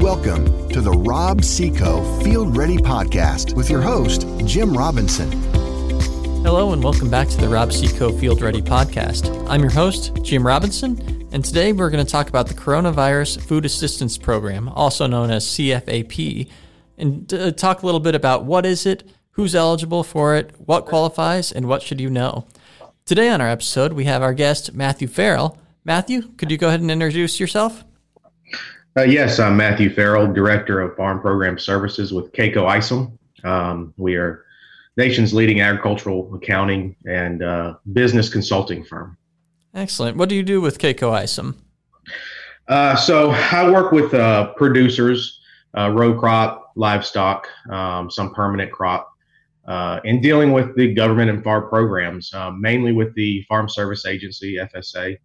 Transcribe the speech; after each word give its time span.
Welcome 0.00 0.66
to 0.70 0.80
the 0.80 0.92
Rob-See-Co 0.92 2.22
Field 2.22 2.56
Ready 2.56 2.78
Podcast 2.78 3.54
with 3.54 3.68
your 3.68 3.82
host, 3.82 4.26
Jim 4.46 4.74
Robinson. 4.74 5.30
Hello, 6.42 6.72
and 6.72 6.82
welcome 6.82 7.10
back 7.10 7.28
to 7.28 7.36
the 7.36 7.50
Rob-See-Co 7.50 8.12
Field 8.12 8.40
Ready 8.40 8.62
Podcast. 8.62 9.46
I'm 9.46 9.60
your 9.60 9.70
host, 9.70 10.14
Jim 10.22 10.46
Robinson, 10.46 11.28
and 11.32 11.44
today 11.44 11.74
we're 11.74 11.90
going 11.90 12.02
to 12.02 12.10
talk 12.10 12.30
about 12.30 12.48
the 12.48 12.54
Coronavirus 12.54 13.42
Food 13.42 13.66
Assistance 13.66 14.16
Program, 14.16 14.70
also 14.70 15.06
known 15.06 15.30
as 15.30 15.44
CFAP, 15.44 16.50
and 16.96 17.34
uh, 17.34 17.50
talk 17.52 17.82
a 17.82 17.86
little 17.86 18.00
bit 18.00 18.14
about 18.14 18.46
what 18.46 18.64
is 18.64 18.86
it, 18.86 19.06
who's 19.32 19.54
eligible 19.54 20.02
for 20.02 20.34
it, 20.34 20.54
what 20.64 20.86
qualifies, 20.86 21.52
and 21.52 21.68
what 21.68 21.82
should 21.82 22.00
you 22.00 22.08
know. 22.08 22.46
Today 23.04 23.28
on 23.28 23.42
our 23.42 23.50
episode, 23.50 23.92
we 23.92 24.04
have 24.04 24.22
our 24.22 24.32
guest, 24.32 24.72
Matthew 24.72 25.08
Farrell. 25.08 25.58
Matthew, 25.84 26.32
could 26.38 26.50
you 26.50 26.56
go 26.56 26.68
ahead 26.68 26.80
and 26.80 26.90
introduce 26.90 27.38
yourself? 27.38 27.84
Uh, 28.96 29.02
yes, 29.02 29.38
I'm 29.38 29.56
Matthew 29.56 29.88
Farrell, 29.88 30.32
Director 30.32 30.80
of 30.80 30.96
Farm 30.96 31.20
Program 31.20 31.60
Services 31.60 32.12
with 32.12 32.32
K·Coe 32.32 32.66
Isom. 32.66 33.16
Um, 33.44 33.94
we 33.96 34.16
are 34.16 34.44
nation's 34.96 35.32
leading 35.32 35.60
agricultural 35.60 36.34
accounting 36.34 36.96
and 37.06 37.40
uh, 37.40 37.74
business 37.92 38.28
consulting 38.28 38.84
firm. 38.84 39.16
Excellent. 39.74 40.16
What 40.16 40.28
do 40.28 40.34
you 40.34 40.42
do 40.42 40.60
with 40.60 40.78
K·Coe 40.78 41.12
Isom? 41.12 41.64
Uh, 42.66 42.96
so 42.96 43.30
I 43.30 43.70
work 43.70 43.92
with 43.92 44.12
uh, 44.12 44.54
producers, 44.54 45.40
uh, 45.78 45.92
row 45.92 46.18
crop, 46.18 46.72
livestock, 46.74 47.46
um, 47.70 48.10
some 48.10 48.34
permanent 48.34 48.72
crop, 48.72 49.08
uh, 49.68 50.00
and 50.04 50.20
dealing 50.20 50.50
with 50.50 50.74
the 50.74 50.92
government 50.94 51.30
and 51.30 51.44
farm 51.44 51.68
programs, 51.68 52.34
um, 52.34 52.60
mainly 52.60 52.92
with 52.92 53.14
the 53.14 53.42
Farm 53.48 53.68
Service 53.68 54.04
Agency 54.04 54.56
(FSA), 54.56 55.16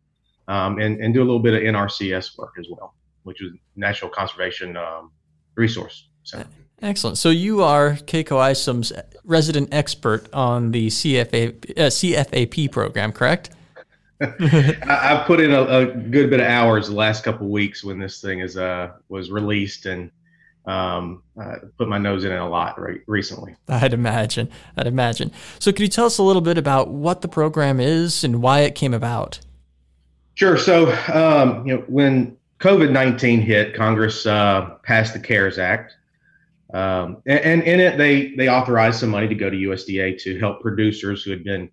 um, 0.48 0.78
and, 0.78 1.02
and 1.02 1.16
do 1.16 1.22
a 1.22 1.26
little 1.26 1.40
bit 1.40 1.56
of 1.56 1.62
NRCS 1.62 2.38
work 2.38 2.54
as 2.60 2.68
well 2.70 2.94
which 3.26 3.42
is 3.42 3.52
National 3.76 4.10
Conservation 4.10 4.78
um, 4.78 5.12
Resource 5.56 6.08
Center. 6.24 6.48
Excellent. 6.82 7.18
So 7.18 7.30
you 7.30 7.64
are 7.64 7.94
K·Coe 7.94 8.52
Isom's 8.52 8.94
resident 9.24 9.70
expert 9.74 10.32
on 10.34 10.72
the 10.72 10.88
CFA, 10.88 11.50
uh, 11.72 11.90
CFAP 11.90 12.72
program, 12.72 13.12
correct? 13.12 13.50
I've 14.22 15.26
put 15.26 15.40
in 15.40 15.52
a, 15.52 15.64
a, 15.64 15.86
good 15.88 16.30
bit 16.30 16.40
of 16.40 16.48
hours 16.48 16.88
the 16.88 16.96
last 16.96 17.24
couple 17.24 17.48
weeks 17.50 17.84
when 17.84 18.00
this 18.00 18.22
thing 18.22 18.40
is 18.40 18.56
uh, 18.56 18.92
was 19.10 19.30
released 19.30 19.86
and 19.86 20.10
um, 20.66 21.22
uh, 21.40 21.56
put 21.78 21.90
my 21.90 21.98
nose 21.98 22.24
in 22.24 22.32
it 22.32 22.38
a 22.38 22.46
lot 22.46 22.80
right, 22.80 23.02
recently. 23.08 23.56
I'd 23.68 23.94
imagine. 23.94 24.50
I'd 24.78 24.88
imagine. 24.88 25.32
So, 25.60 25.72
could 25.72 25.82
you 25.82 25.88
tell 25.90 26.06
us 26.06 26.18
a 26.18 26.24
little 26.24 26.42
bit 26.42 26.58
about 26.58 26.90
what 26.90 27.22
the 27.22 27.28
program 27.28 27.80
is 27.80 28.24
and 28.24 28.42
why 28.42 28.62
it 28.62 28.74
came 28.74 28.94
about? 28.94 29.40
Sure. 30.36 30.58
So, 30.58 30.92
um, 31.14 31.68
you 31.68 31.76
know, 31.76 31.84
when 31.88 32.38
COVID 32.66 32.92
19 32.92 33.42
hit, 33.42 33.76
Congress 33.76 34.26
uh, 34.26 34.78
passed 34.82 35.14
the 35.14 35.20
CARES 35.20 35.60
Act. 35.60 35.96
Um, 36.74 37.22
and, 37.28 37.40
and, 37.42 37.62
in 37.62 37.80
it, 37.80 37.96
they, 37.96 38.34
they 38.34 38.50
authorized 38.50 39.00
some 39.00 39.12
money 39.12 39.28
to 39.28 39.36
go 39.36 39.52
to 39.52 39.56
USDA 39.56 40.20
to 40.24 40.40
help 40.40 40.62
producers 40.62 41.22
who 41.22 41.30
had 41.30 41.44
been 41.44 41.70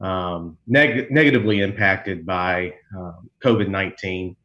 um, 0.00 0.56
neg- 0.68 1.10
negatively 1.10 1.60
impacted 1.60 2.24
by 2.24 2.72
uh, 2.96 3.14
COVID 3.42 3.68
19. 3.68 4.36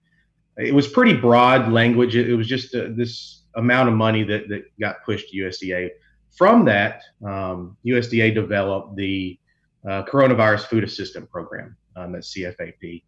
It 0.58 0.74
was 0.74 0.88
pretty 0.88 1.14
broad 1.14 1.72
language. 1.72 2.16
It, 2.16 2.28
it 2.28 2.36
was 2.36 2.48
just 2.48 2.74
uh, 2.74 2.88
this 2.96 3.44
amount 3.56 3.88
of 3.88 3.94
money 3.94 4.24
that, 4.24 4.50
that 4.50 4.64
got 4.80 5.04
pushed 5.06 5.30
to 5.30 5.38
USDA. 5.38 5.92
From 6.36 6.66
that, 6.66 7.04
um, 7.24 7.78
USDA 7.86 8.34
developed 8.34 8.96
the 8.96 9.38
uh, 9.88 10.02
Coronavirus 10.12 10.62
Food 10.62 10.84
Assistance 10.84 11.28
Program, 11.32 11.78
um, 11.96 12.14
that's 12.14 12.34
CFAP. 12.34 13.04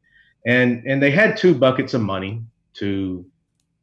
And, 0.45 0.83
and 0.85 1.01
they 1.01 1.09
had 1.09 1.35
two 1.35 1.55
buckets 1.55 1.95
of 1.95 2.01
money 2.01 2.43
to 2.79 3.25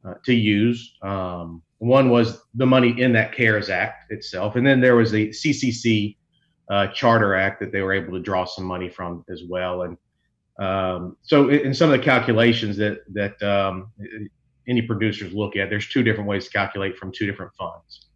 uh, 0.05 0.15
to 0.25 0.33
use. 0.33 0.95
Um, 1.01 1.61
one 1.79 2.09
was 2.09 2.41
the 2.53 2.65
money 2.65 2.99
in 3.01 3.13
that 3.13 3.33
CARES 3.33 3.69
Act 3.69 4.11
itself, 4.11 4.55
and 4.55 4.65
then 4.65 4.79
there 4.79 4.95
was 4.95 5.11
the 5.11 5.29
CCC 5.29 6.17
uh, 6.69 6.87
Charter 6.87 7.35
Act 7.35 7.59
that 7.59 7.71
they 7.71 7.81
were 7.81 7.93
able 7.93 8.13
to 8.13 8.19
draw 8.19 8.45
some 8.45 8.65
money 8.65 8.89
from 8.89 9.25
as 9.29 9.43
well. 9.47 9.83
And 9.83 9.97
um, 10.59 11.17
so, 11.21 11.49
in 11.49 11.73
some 11.73 11.91
of 11.91 11.97
the 11.97 12.03
calculations 12.03 12.77
that 12.77 12.99
that 13.13 13.41
um, 13.41 13.91
any 14.67 14.81
producers 14.81 15.33
look 15.33 15.55
at, 15.55 15.69
there's 15.69 15.89
two 15.89 16.03
different 16.03 16.29
ways 16.29 16.45
to 16.45 16.51
calculate 16.51 16.97
from 16.97 17.11
two 17.11 17.25
different 17.25 17.53
funds, 17.55 18.07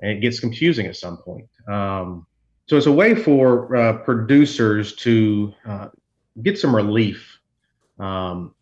and 0.00 0.10
it 0.10 0.20
gets 0.20 0.40
confusing 0.40 0.86
at 0.86 0.96
some 0.96 1.18
point. 1.18 1.48
Um, 1.68 2.26
so, 2.68 2.76
it's 2.76 2.86
a 2.86 2.92
way 2.92 3.14
for 3.14 3.74
uh, 3.76 3.98
producers 3.98 4.94
to 4.96 5.54
uh, 5.64 5.88
get 6.42 6.58
some 6.58 6.74
relief 6.74 7.38
um, 7.98 8.54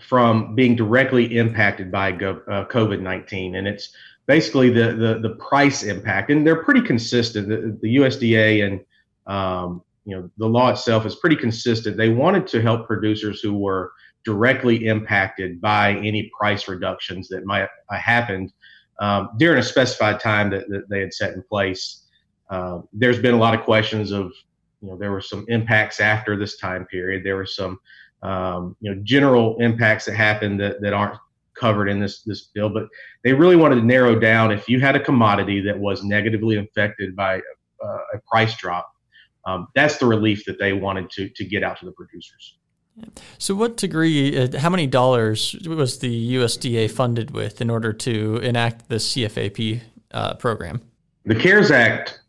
from 0.00 0.54
being 0.54 0.74
directly 0.74 1.36
impacted 1.36 1.90
by 1.92 2.12
uh, 2.12 2.66
COVID 2.66 3.00
19. 3.00 3.56
And 3.56 3.68
it's 3.68 3.92
basically 4.26 4.70
the, 4.70 4.94
the, 4.94 5.18
the, 5.20 5.34
price 5.36 5.82
impact. 5.82 6.30
And 6.30 6.46
they're 6.46 6.62
pretty 6.62 6.82
consistent. 6.82 7.48
The, 7.48 7.78
the 7.82 7.96
USDA 7.96 8.64
and 8.64 8.80
um, 9.26 9.82
you 10.04 10.16
know 10.16 10.30
the 10.38 10.46
law 10.46 10.70
itself 10.70 11.06
is 11.06 11.16
pretty 11.16 11.36
consistent. 11.36 11.96
They 11.96 12.08
wanted 12.08 12.46
to 12.48 12.62
help 12.62 12.86
producers 12.86 13.40
who 13.40 13.56
were 13.56 13.92
directly 14.24 14.86
impacted 14.86 15.60
by 15.60 15.94
any 15.94 16.30
price 16.38 16.68
reductions 16.68 17.28
that 17.28 17.44
might 17.44 17.60
have 17.90 18.00
happened 18.00 18.52
um, 19.00 19.30
during 19.38 19.58
a 19.58 19.62
specified 19.62 20.20
time 20.20 20.50
that, 20.50 20.68
that, 20.68 20.88
they 20.90 21.00
had 21.00 21.14
set 21.14 21.34
in 21.34 21.42
place. 21.42 22.06
Uh, 22.50 22.80
there's 22.92 23.18
been 23.18 23.34
a 23.34 23.38
lot 23.38 23.54
of 23.54 23.62
questions 23.62 24.10
of, 24.10 24.32
you 24.82 24.90
know, 24.90 24.96
there 24.96 25.10
were 25.10 25.22
some 25.22 25.44
impacts 25.48 26.00
after 26.00 26.36
this 26.36 26.58
time 26.58 26.84
period. 26.86 27.24
There 27.24 27.36
were 27.36 27.46
some 27.46 27.78
um, 28.22 28.76
you 28.80 28.94
know 28.94 29.00
general 29.04 29.56
impacts 29.58 30.04
that 30.04 30.14
happen 30.14 30.56
that, 30.56 30.80
that 30.80 30.92
aren't 30.92 31.18
covered 31.54 31.88
in 31.88 32.00
this 32.00 32.22
this 32.22 32.48
bill 32.54 32.68
but 32.68 32.88
they 33.22 33.32
really 33.32 33.56
wanted 33.56 33.74
to 33.74 33.82
narrow 33.82 34.18
down 34.18 34.50
if 34.50 34.68
you 34.68 34.80
had 34.80 34.96
a 34.96 35.00
commodity 35.00 35.60
that 35.60 35.78
was 35.78 36.02
negatively 36.02 36.56
affected 36.56 37.14
by 37.14 37.36
uh, 37.84 37.98
a 38.14 38.18
price 38.30 38.56
drop 38.56 38.90
um, 39.46 39.68
that's 39.74 39.98
the 39.98 40.06
relief 40.06 40.44
that 40.44 40.58
they 40.58 40.72
wanted 40.72 41.10
to 41.10 41.28
to 41.30 41.44
get 41.44 41.62
out 41.62 41.78
to 41.80 41.86
the 41.86 41.92
producers. 41.92 42.56
So 43.38 43.54
what 43.54 43.76
degree 43.76 44.36
uh, 44.36 44.58
how 44.58 44.68
many 44.68 44.86
dollars 44.86 45.56
was 45.66 46.00
the 46.00 46.34
usda 46.34 46.90
funded 46.90 47.30
with 47.30 47.60
in 47.60 47.70
order 47.70 47.92
to 47.92 48.36
enact 48.38 48.88
the 48.88 48.96
cfap 48.96 49.80
uh, 50.12 50.34
program? 50.34 50.82
The 51.24 51.34
cares 51.34 51.70
act 51.70 52.20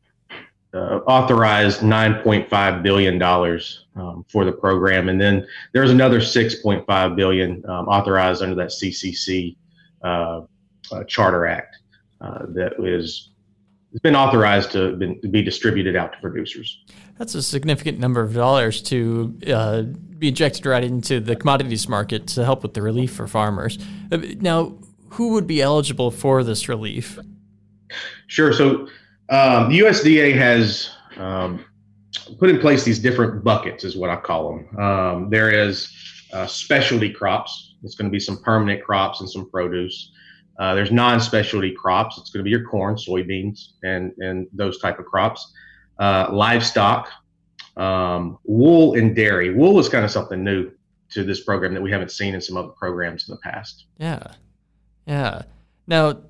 uh, 0.73 0.99
authorized 1.05 1.81
9.5 1.81 2.83
billion 2.83 3.17
dollars 3.17 3.85
um, 3.95 4.25
for 4.29 4.45
the 4.45 4.51
program, 4.51 5.09
and 5.09 5.19
then 5.19 5.45
there's 5.73 5.91
another 5.91 6.19
6.5 6.19 7.15
billion 7.15 7.63
um, 7.69 7.87
authorized 7.87 8.41
under 8.41 8.55
that 8.55 8.69
CCC 8.69 9.55
uh, 10.03 10.41
uh, 10.91 11.03
Charter 11.05 11.45
Act 11.45 11.77
uh, 12.21 12.45
that 12.49 12.73
is 12.79 13.31
has 13.91 13.99
been 13.99 14.15
authorized 14.15 14.71
to, 14.71 14.95
been, 14.95 15.19
to, 15.19 15.27
be 15.27 15.41
distributed 15.41 15.97
out 15.97 16.13
to 16.13 16.19
producers. 16.19 16.81
That's 17.17 17.35
a 17.35 17.43
significant 17.43 17.99
number 17.99 18.21
of 18.21 18.33
dollars 18.33 18.81
to 18.83 19.37
uh, 19.47 19.81
be 20.17 20.29
injected 20.29 20.65
right 20.65 20.83
into 20.83 21.19
the 21.19 21.35
commodities 21.35 21.89
market 21.89 22.27
to 22.27 22.45
help 22.45 22.63
with 22.63 22.73
the 22.73 22.81
relief 22.81 23.11
for 23.11 23.27
farmers. 23.27 23.77
Uh, 24.09 24.19
now, 24.39 24.77
who 25.09 25.33
would 25.33 25.45
be 25.45 25.61
eligible 25.61 26.09
for 26.09 26.41
this 26.43 26.69
relief? 26.69 27.19
Sure. 28.27 28.53
So 28.53 28.87
um, 29.31 29.69
the 29.69 29.79
USDA 29.79 30.35
has 30.35 30.91
um, 31.17 31.65
put 32.37 32.49
in 32.49 32.59
place 32.59 32.83
these 32.83 32.99
different 32.99 33.43
buckets, 33.43 33.83
is 33.83 33.95
what 33.95 34.09
I 34.09 34.17
call 34.17 34.49
them. 34.49 34.79
Um, 34.79 35.29
there 35.29 35.49
is 35.49 35.91
uh, 36.33 36.45
specialty 36.45 37.11
crops. 37.11 37.75
It's 37.83 37.95
going 37.95 38.09
to 38.09 38.11
be 38.11 38.19
some 38.19 38.41
permanent 38.43 38.83
crops 38.83 39.21
and 39.21 39.29
some 39.29 39.49
produce. 39.49 40.11
Uh, 40.59 40.75
there's 40.75 40.91
non-specialty 40.91 41.71
crops. 41.71 42.17
It's 42.17 42.29
going 42.29 42.41
to 42.41 42.43
be 42.43 42.51
your 42.51 42.65
corn, 42.65 42.95
soybeans, 42.95 43.69
and 43.83 44.11
and 44.19 44.47
those 44.53 44.79
type 44.79 44.99
of 44.99 45.05
crops. 45.05 45.53
Uh, 45.97 46.27
livestock, 46.31 47.09
um, 47.77 48.37
wool, 48.43 48.95
and 48.95 49.15
dairy. 49.15 49.53
Wool 49.53 49.79
is 49.79 49.87
kind 49.87 50.03
of 50.03 50.11
something 50.11 50.43
new 50.43 50.71
to 51.11 51.23
this 51.23 51.43
program 51.43 51.73
that 51.73 51.81
we 51.81 51.89
haven't 51.89 52.11
seen 52.11 52.35
in 52.35 52.41
some 52.41 52.57
other 52.57 52.69
programs 52.69 53.27
in 53.27 53.35
the 53.35 53.41
past. 53.41 53.85
Yeah, 53.97 54.23
yeah. 55.07 55.43
Now, 55.87 56.21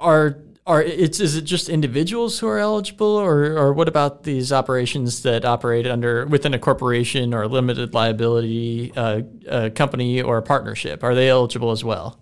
are 0.00 0.38
are 0.66 0.82
it's 0.82 1.20
is 1.20 1.36
it 1.36 1.42
just 1.42 1.68
individuals 1.68 2.38
who 2.38 2.48
are 2.48 2.58
eligible, 2.58 3.06
or 3.06 3.56
or 3.56 3.72
what 3.72 3.88
about 3.88 4.24
these 4.24 4.52
operations 4.52 5.22
that 5.22 5.44
operate 5.44 5.86
under 5.86 6.26
within 6.26 6.54
a 6.54 6.58
corporation 6.58 7.32
or 7.32 7.42
a 7.42 7.48
limited 7.48 7.94
liability 7.94 8.92
uh, 8.96 9.22
a 9.48 9.70
company 9.70 10.20
or 10.20 10.38
a 10.38 10.42
partnership? 10.42 11.04
Are 11.04 11.14
they 11.14 11.30
eligible 11.30 11.70
as 11.70 11.84
well? 11.84 12.18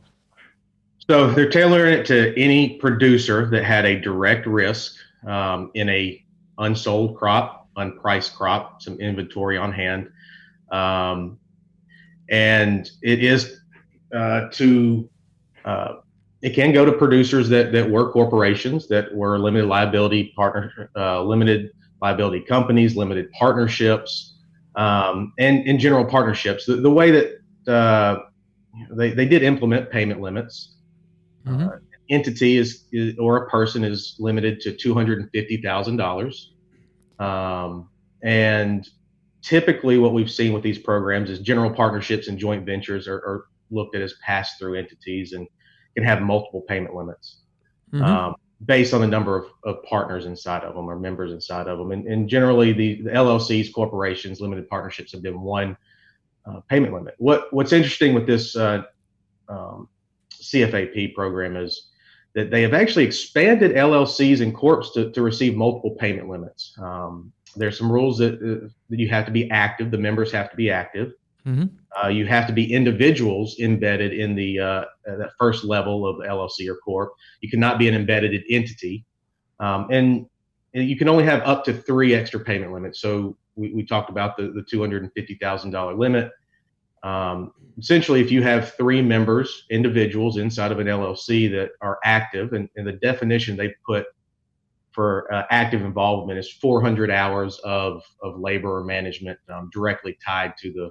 So 1.09 1.31
they're 1.31 1.51
tailoring 1.51 1.95
it 1.95 2.07
to 2.07 2.39
any 2.39 2.79
producer 2.79 3.47
that 3.47 3.65
had 3.65 3.85
a 3.87 3.99
direct 3.99 4.47
risk 4.47 4.97
um, 5.27 5.71
in 5.75 5.89
a 5.89 6.23
unsold 6.59 7.17
crop, 7.17 7.69
unpriced 7.77 8.35
crop, 8.35 8.83
some 8.83 8.99
inventory 9.01 9.57
on 9.57 9.73
hand, 9.73 10.11
um, 10.71 11.39
and 12.29 12.91
it 13.03 13.25
is 13.25 13.61
uh, 14.15 14.49
to 14.53 15.09
uh, 15.65 15.95
it 16.45 16.55
can 16.55 16.73
go 16.73 16.85
to 16.85 16.93
producers 16.93 17.49
that, 17.49 17.73
that 17.73 17.91
were 17.91 18.13
corporations 18.13 18.87
that 18.89 19.15
were 19.15 19.39
limited 19.39 19.67
liability 19.67 20.33
partner, 20.37 20.91
uh, 20.97 21.23
limited 21.23 21.71
liability 22.03 22.41
companies, 22.41 22.97
limited 22.97 23.27
partnerships, 23.33 24.37
um, 24.77 25.33
and 25.39 25.67
in 25.67 25.79
general 25.79 26.05
partnerships. 26.05 26.67
The, 26.67 26.77
the 26.77 26.91
way 26.91 27.11
that 27.11 27.27
uh, 27.73 28.15
they, 28.91 29.11
they 29.13 29.27
did 29.27 29.43
implement 29.43 29.91
payment 29.91 30.21
limits 30.21 30.75
Mm-hmm. 31.47 31.69
Uh, 31.69 31.73
entity 32.11 32.57
is, 32.57 32.85
is, 32.93 33.15
or 33.19 33.45
a 33.45 33.51
person 33.51 33.85
is 33.85 34.17
limited 34.19 34.61
to 34.61 34.73
two 34.73 34.95
hundred 34.95 35.21
and 35.21 35.31
fifty 35.31 35.59
thousand 35.59 35.95
um, 35.95 35.99
dollars, 35.99 36.53
and 38.23 38.89
typically 39.43 39.99
what 39.99 40.15
we've 40.15 40.31
seen 40.31 40.53
with 40.53 40.63
these 40.63 40.79
programs 40.79 41.29
is 41.29 41.39
general 41.41 41.71
partnerships 41.71 42.29
and 42.29 42.39
joint 42.39 42.65
ventures 42.65 43.07
are, 43.07 43.17
are 43.17 43.45
looked 43.71 43.95
at 43.95 44.03
as 44.03 44.15
pass 44.25 44.57
through 44.59 44.75
entities 44.75 45.33
and 45.33 45.47
can 45.95 46.05
have 46.05 46.23
multiple 46.23 46.63
payment 46.63 46.95
limits. 46.95 47.39
Mm-hmm. 47.93 48.05
Um, 48.05 48.35
based 48.65 48.95
on 48.95 49.01
the 49.01 49.07
number 49.07 49.37
of, 49.37 49.51
of, 49.65 49.83
partners 49.83 50.27
inside 50.27 50.63
of 50.63 50.75
them 50.75 50.89
or 50.89 50.99
members 50.99 51.33
inside 51.33 51.67
of 51.67 51.79
them. 51.79 51.93
And, 51.93 52.07
and 52.07 52.29
generally, 52.29 52.73
the, 52.73 53.03
the, 53.03 53.11
LLCs, 53.11 53.73
corporations, 53.73 54.41
limited 54.41 54.69
partnerships 54.69 55.13
have 55.13 55.23
been 55.23 55.41
one 55.41 55.77
uh, 56.47 56.61
payment 56.69 56.93
limit. 56.93 57.15
What 57.19 57.53
What's 57.53 57.73
interesting 57.73 58.15
with 58.15 58.27
this 58.27 58.57
uh, 58.57 58.85
um, 59.49 59.89
CFAP 60.33 61.15
program 61.15 61.57
is 61.57 61.89
that 62.35 62.51
they 62.51 62.63
have 62.63 62.75
actually 62.75 63.05
expanded 63.05 63.73
LLCs 63.73 64.41
and 64.41 64.55
corps 64.55 64.91
to, 64.95 65.11
to 65.13 65.23
receive 65.23 65.55
multiple 65.55 65.93
payment 65.99 66.29
limits. 66.29 66.75
Um, 66.81 67.33
there's 67.57 67.79
some 67.79 67.91
rules 67.91 68.19
that, 68.19 68.35
uh, 68.35 68.69
that 68.91 68.99
you 68.99 69.09
have 69.09 69.27
to 69.27 69.33
be 69.33 69.51
active. 69.51 69.91
The 69.91 69.99
members 69.99 70.33
have 70.33 70.51
to 70.51 70.57
be 70.57 70.71
active. 70.71 71.13
Mm-hmm. 71.47 71.65
Uh, 72.03 72.09
you 72.09 72.27
have 72.27 72.47
to 72.47 72.53
be 72.53 72.73
individuals 72.73 73.59
embedded 73.61 74.13
in 74.13 74.35
the 74.35 74.59
uh, 74.59 74.65
uh 74.65 74.85
that 75.05 75.31
first 75.39 75.65
level 75.65 76.07
of 76.07 76.17
LLC 76.27 76.69
or 76.69 76.77
corp. 76.77 77.13
You 77.41 77.51
cannot 77.51 77.79
be 77.79 77.87
an 77.87 77.95
embedded 77.95 78.43
entity, 78.51 79.05
um, 79.61 79.89
and, 79.91 80.27
you 80.77 80.97
can 80.97 81.09
only 81.09 81.23
have 81.23 81.41
up 81.43 81.65
to 81.67 81.73
three 81.73 82.15
extra 82.15 82.41
payment 82.41 82.73
limits. 82.73 83.01
So 83.01 83.37
we, 83.55 83.73
we 83.73 83.87
talked 83.87 84.11
about 84.11 84.37
the 84.37 84.51
the 84.51 84.65
two 84.69 84.81
hundred 84.81 85.05
and 85.05 85.13
fifty 85.13 85.37
thousand 85.37 85.71
dollar 85.71 85.95
limit. 85.95 86.33
Um, 87.05 87.53
essentially, 87.79 88.21
if 88.21 88.33
you 88.33 88.43
have 88.43 88.75
three 88.75 89.01
members, 89.01 89.67
individuals 89.71 90.39
inside 90.39 90.73
of 90.73 90.81
an 90.81 90.89
LLC 90.89 91.49
that 91.53 91.73
are 91.81 91.99
active, 92.03 92.55
and, 92.55 92.69
and 92.77 92.87
the 92.87 92.95
definition 92.95 93.57
they 93.57 93.73
put 93.87 94.07
for 94.91 95.33
uh, 95.33 95.45
active 95.51 95.83
involvement 95.83 96.39
is 96.39 96.51
400 96.51 97.11
hours 97.11 97.59
of, 97.65 98.03
of 98.23 98.39
labor 98.39 98.79
or 98.79 98.85
management 98.85 99.39
um, 99.53 99.69
directly 99.73 100.17
tied 100.25 100.57
to 100.59 100.73
the 100.73 100.91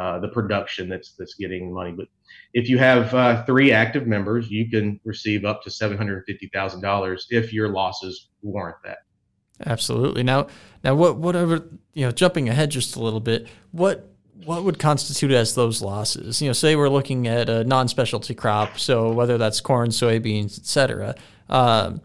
uh, 0.00 0.18
the 0.18 0.28
production 0.28 0.88
that's 0.88 1.12
that's 1.18 1.34
getting 1.34 1.68
the 1.68 1.74
money. 1.74 1.92
But 1.92 2.06
if 2.54 2.70
you 2.70 2.78
have 2.78 3.12
uh, 3.12 3.44
three 3.44 3.70
active 3.70 4.06
members, 4.06 4.50
you 4.50 4.70
can 4.70 4.98
receive 5.04 5.44
up 5.44 5.62
to 5.64 5.70
seven 5.70 5.98
hundred 5.98 6.24
fifty 6.26 6.48
thousand 6.54 6.80
dollars 6.80 7.26
if 7.28 7.52
your 7.52 7.68
losses 7.68 8.28
warrant 8.40 8.78
that. 8.84 9.00
Absolutely. 9.66 10.22
Now, 10.22 10.46
now, 10.82 10.94
what 10.94 11.18
whatever 11.18 11.68
you 11.92 12.06
know, 12.06 12.12
jumping 12.12 12.48
ahead 12.48 12.70
just 12.70 12.96
a 12.96 13.00
little 13.00 13.20
bit, 13.20 13.46
what 13.72 14.08
what 14.46 14.64
would 14.64 14.78
constitute 14.78 15.32
as 15.32 15.54
those 15.54 15.82
losses? 15.82 16.40
You 16.40 16.48
know, 16.48 16.54
say 16.54 16.76
we're 16.76 16.88
looking 16.88 17.28
at 17.28 17.50
a 17.50 17.62
non-specialty 17.64 18.34
crop, 18.34 18.78
so 18.78 19.12
whether 19.12 19.36
that's 19.36 19.60
corn, 19.60 19.90
soybeans, 19.90 20.58
etc. 20.58 21.14
Um, 21.50 22.00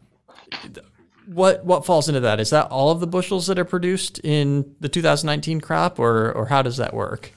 what 1.27 1.63
what 1.63 1.85
falls 1.85 2.09
into 2.09 2.19
that? 2.19 2.41
Is 2.41 2.49
that 2.49 2.65
all 2.65 2.91
of 2.91 2.99
the 2.99 3.07
bushels 3.07 3.47
that 3.47 3.57
are 3.57 3.63
produced 3.63 4.19
in 4.19 4.75
the 4.81 4.89
2019 4.89 5.61
crop, 5.61 5.97
or 5.97 6.33
or 6.33 6.47
how 6.47 6.61
does 6.61 6.75
that 6.75 6.93
work? 6.93 7.31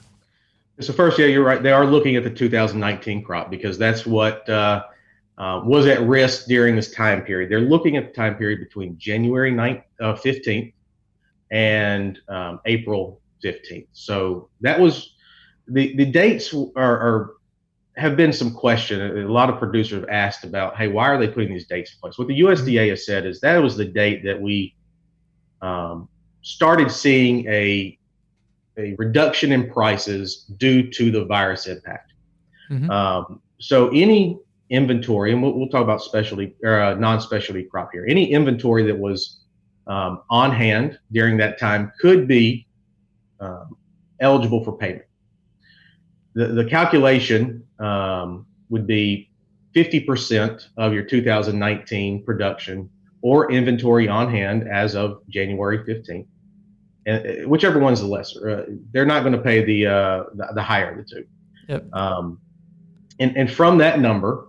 So 0.81 0.93
first, 0.93 1.19
yeah, 1.19 1.25
you're 1.25 1.43
right. 1.43 1.61
They 1.61 1.73
are 1.73 1.85
looking 1.85 2.15
at 2.15 2.23
the 2.23 2.29
2019 2.29 3.23
crop 3.23 3.51
because 3.51 3.77
that's 3.77 4.05
what 4.05 4.47
uh, 4.49 4.85
uh, 5.37 5.61
was 5.65 5.85
at 5.87 6.01
risk 6.01 6.45
during 6.47 6.75
this 6.75 6.91
time 6.91 7.21
period. 7.23 7.51
They're 7.51 7.59
looking 7.59 7.97
at 7.97 8.07
the 8.07 8.13
time 8.13 8.35
period 8.35 8.61
between 8.61 8.97
January 8.97 9.51
9th, 9.51 9.83
uh, 9.99 10.13
15th 10.13 10.73
and 11.51 12.17
um, 12.29 12.61
April 12.65 13.19
15th. 13.43 13.87
So 13.91 14.49
that 14.61 14.79
was 14.79 15.15
the 15.67 15.95
the 15.97 16.05
dates 16.05 16.53
are, 16.53 16.71
are, 16.77 17.31
have 17.97 18.15
been 18.15 18.31
some 18.31 18.53
question. 18.53 19.01
A 19.25 19.29
lot 19.29 19.49
of 19.49 19.59
producers 19.59 19.99
have 19.99 20.09
asked 20.09 20.45
about, 20.45 20.77
hey, 20.77 20.87
why 20.87 21.09
are 21.09 21.17
they 21.17 21.27
putting 21.27 21.53
these 21.53 21.67
dates 21.67 21.93
in 21.93 21.99
place? 21.99 22.17
What 22.17 22.29
the 22.29 22.39
USDA 22.39 22.89
has 22.91 23.05
said 23.05 23.25
is 23.25 23.41
that 23.41 23.57
was 23.57 23.75
the 23.75 23.85
date 23.85 24.23
that 24.23 24.41
we 24.41 24.73
um, 25.61 26.07
started 26.41 26.89
seeing 26.89 27.45
a 27.47 27.98
a 28.79 28.95
reduction 28.97 29.51
in 29.51 29.69
prices 29.69 30.45
due 30.57 30.89
to 30.91 31.11
the 31.11 31.25
virus 31.25 31.67
impact. 31.67 32.13
Mm-hmm. 32.71 32.89
Um, 32.89 33.41
so 33.59 33.89
any 33.89 34.39
inventory, 34.69 35.33
and 35.33 35.43
we'll, 35.43 35.53
we'll 35.53 35.69
talk 35.69 35.83
about 35.83 36.01
specialty 36.01 36.55
or 36.63 36.79
uh, 36.79 36.93
non-specialty 36.95 37.63
crop 37.63 37.89
here. 37.91 38.05
Any 38.07 38.31
inventory 38.31 38.83
that 38.83 38.97
was 38.97 39.41
um, 39.87 40.21
on 40.29 40.51
hand 40.51 40.99
during 41.11 41.37
that 41.37 41.59
time 41.59 41.91
could 41.99 42.27
be 42.27 42.67
um, 43.39 43.75
eligible 44.19 44.63
for 44.63 44.77
payment. 44.77 45.05
The, 46.35 46.47
the 46.47 46.65
calculation 46.65 47.65
um, 47.79 48.45
would 48.69 48.85
be 48.85 49.29
50% 49.75 50.67
of 50.77 50.93
your 50.93 51.03
2019 51.03 52.23
production 52.23 52.89
or 53.21 53.51
inventory 53.51 54.07
on 54.07 54.31
hand 54.31 54.67
as 54.67 54.95
of 54.95 55.21
January 55.27 55.79
15th 55.79 56.05
and 56.13 56.25
uh, 56.25 56.38
whichever 57.45 57.79
one's 57.79 58.01
the 58.01 58.07
lesser. 58.07 58.49
Uh, 58.49 58.65
they're 58.91 59.05
not 59.05 59.21
going 59.23 59.33
to 59.33 59.41
pay 59.41 59.63
the, 59.63 59.87
uh, 59.87 60.23
the, 60.35 60.47
the 60.55 60.63
higher 60.63 60.91
of 60.91 60.97
the 60.97 61.03
two. 61.03 61.25
Yep. 61.67 61.93
Um, 61.93 62.39
and 63.19 63.35
and 63.37 63.51
from 63.51 63.77
that 63.77 63.99
number, 63.99 64.47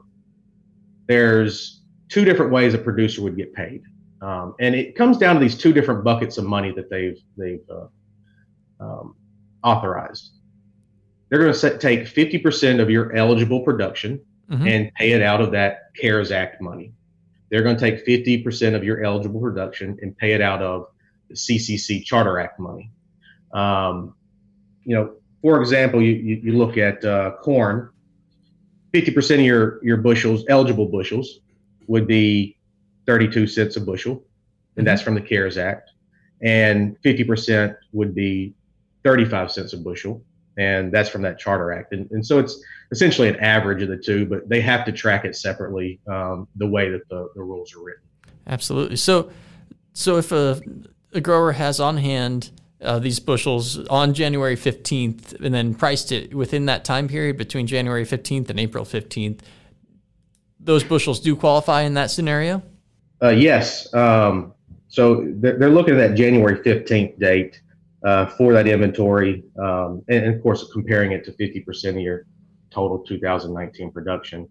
there's 1.07 1.83
two 2.09 2.25
different 2.25 2.53
ways 2.53 2.73
a 2.75 2.79
producer 2.79 3.23
would 3.23 3.37
get 3.37 3.53
paid, 3.53 3.83
um, 4.23 4.55
and 4.61 4.75
it 4.75 4.95
comes 4.95 5.19
down 5.19 5.35
to 5.35 5.41
these 5.41 5.57
two 5.57 5.73
different 5.73 6.05
buckets 6.05 6.39
of 6.39 6.45
money 6.45 6.73
that 6.73 6.89
they've 6.89 7.19
they've 7.37 7.65
uh, 7.71 7.87
um, 8.83 9.17
authorized. 9.63 10.31
They're 11.29 11.41
going 11.41 11.53
to 11.53 11.79
take 11.79 12.06
50% 12.06 12.81
of 12.81 12.91
your 12.91 13.15
eligible 13.15 13.61
production 13.61 14.21
mm-hmm. 14.51 14.67
and 14.67 14.95
pay 14.95 15.13
it 15.13 15.23
out 15.23 15.41
of 15.41 15.53
that 15.53 15.95
CARES 15.95 16.33
Act 16.33 16.61
money. 16.61 16.93
They're 17.51 17.63
going 17.63 17.77
to 17.77 17.81
take 17.81 18.05
50% 18.05 18.75
of 18.75 18.83
your 18.83 19.05
eligible 19.05 19.41
production 19.41 19.97
and 20.03 20.17
pay 20.17 20.33
it 20.33 20.41
out 20.41 20.61
of 20.61 20.87
CCC 21.32 22.05
Charter 22.05 22.38
Act 22.38 22.59
money. 22.59 22.91
Um, 23.53 24.15
you 24.85 24.94
know, 24.94 25.15
for 25.43 25.61
example, 25.61 26.03
you, 26.03 26.12
you, 26.12 26.41
you 26.44 26.53
look 26.53 26.77
at 26.77 27.05
uh, 27.05 27.32
corn, 27.41 27.91
50% 28.93 29.35
of 29.35 29.41
your, 29.41 29.85
your 29.85 29.97
bushels, 29.97 30.44
eligible 30.49 30.87
bushels, 30.87 31.41
would 31.87 32.06
be 32.06 32.56
32 33.06 33.47
cents 33.47 33.77
a 33.77 33.81
bushel, 33.81 34.23
and 34.77 34.87
that's 34.87 35.03
from 35.03 35.15
the 35.15 35.21
CARES 35.21 35.59
Act. 35.59 35.91
And 36.43 36.97
50% 37.03 37.77
would 37.93 38.15
be 38.15 38.55
35 39.05 39.50
cents 39.50 39.73
a 39.73 39.77
bushel, 39.77 40.23
and 40.59 40.93
that's 40.93 41.09
from 41.09 41.23
that 41.23 41.38
Charter 41.38 41.73
Act. 41.73 41.93
And, 41.93 42.11
and 42.11 42.25
so 42.25 42.38
it's 42.38 42.62
essentially 42.91 43.29
an 43.29 43.37
average 43.37 43.82
of 43.82 43.88
the 43.88 43.97
two, 43.97 44.27
but 44.27 44.49
they 44.49 44.61
have 44.61 44.85
to 44.87 44.93
track 44.93 45.25
it 45.25 45.37
separately 45.37 46.01
um, 46.06 46.49
the 46.56 46.67
way 46.67 46.91
that 46.91 47.08
the, 47.08 47.29
the 47.34 47.43
rules 47.43 47.75
are 47.75 47.82
written. 47.82 48.03
Absolutely. 48.46 48.96
So, 48.96 49.31
so 49.93 50.17
if 50.17 50.32
a 50.32 50.60
the 51.10 51.20
grower 51.20 51.52
has 51.52 51.81
on 51.81 51.96
hand 51.96 52.50
uh, 52.82 52.98
these 52.98 53.20
bushels 53.20 53.79
on 53.88 54.14
January 54.14 54.56
15th 54.56 55.38
and 55.40 55.55
then 55.55 55.74
priced 55.74 56.12
it 56.12 56.34
within 56.34 56.67
that 56.67 56.84
time 56.84 57.08
period 57.08 57.36
between 57.36 57.67
January 57.67 58.05
15th 58.05 58.48
and 58.48 58.58
April 58.58 58.84
15th, 58.84 59.40
those 60.58 60.84
bushels 60.84 61.20
do 61.20 61.36
qualify 61.36 61.82
in 61.82 61.94
that 61.94 62.10
scenario? 62.10 62.62
Uh, 63.22 63.29
yes. 63.29 63.93
Um, 63.93 64.55
so 64.88 65.26
they're, 65.36 65.58
they're, 65.58 65.70
looking 65.70 65.94
at 65.94 66.08
that 66.08 66.17
January 66.17 66.58
15th 66.58 67.19
date 67.19 67.60
uh, 68.05 68.26
for 68.26 68.52
that 68.55 68.67
inventory. 68.67 69.44
Um, 69.58 70.02
and, 70.08 70.24
and, 70.24 70.34
of 70.34 70.43
course, 70.43 70.67
comparing 70.72 71.12
it 71.12 71.24
to 71.24 71.32
50% 71.32 71.90
of 71.90 71.96
your 71.98 72.26
total 72.70 72.98
2019 73.00 73.93
production. 73.93 74.48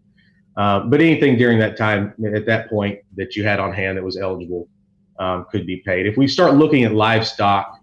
Uh, 0.56 0.82
but 0.82 1.02
anything 1.02 1.38
during 1.38 1.58
that 1.60 1.78
time, 1.78 2.14
at 2.34 2.46
that 2.46 2.70
point, 2.70 3.00
that 3.16 3.36
you 3.36 3.44
had 3.44 3.60
on 3.60 3.74
hand 3.74 3.98
that 3.98 4.04
was 4.04 4.18
eligible 4.18 4.68
um, 5.20 5.46
could 5.52 5.66
be 5.66 5.78
paid. 5.86 6.06
If 6.06 6.18
we 6.18 6.28
start 6.28 6.56
looking 6.56 6.84
at 6.84 6.94
livestock, 6.94 7.80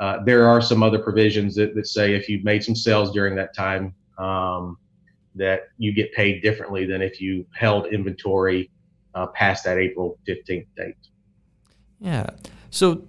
uh, 0.00 0.24
there 0.24 0.48
are 0.48 0.62
some 0.62 0.82
other 0.82 0.98
provisions 0.98 1.54
that, 1.56 1.74
that 1.74 1.86
say 1.86 2.14
if 2.14 2.28
you've 2.28 2.44
made 2.44 2.64
some 2.64 2.74
sales 2.74 3.12
during 3.12 3.36
that 3.36 3.54
time, 3.54 3.94
um, 4.18 4.78
that 5.34 5.68
you 5.78 5.92
get 5.92 6.12
paid 6.12 6.42
differently 6.42 6.86
than 6.86 7.02
if 7.02 7.20
you 7.20 7.46
held 7.54 7.86
inventory 7.86 8.70
uh, 9.14 9.26
past 9.28 9.64
that 9.64 9.78
April 9.78 10.18
15th 10.26 10.66
date. 10.76 10.96
Yeah. 12.00 12.26
So 12.70 13.04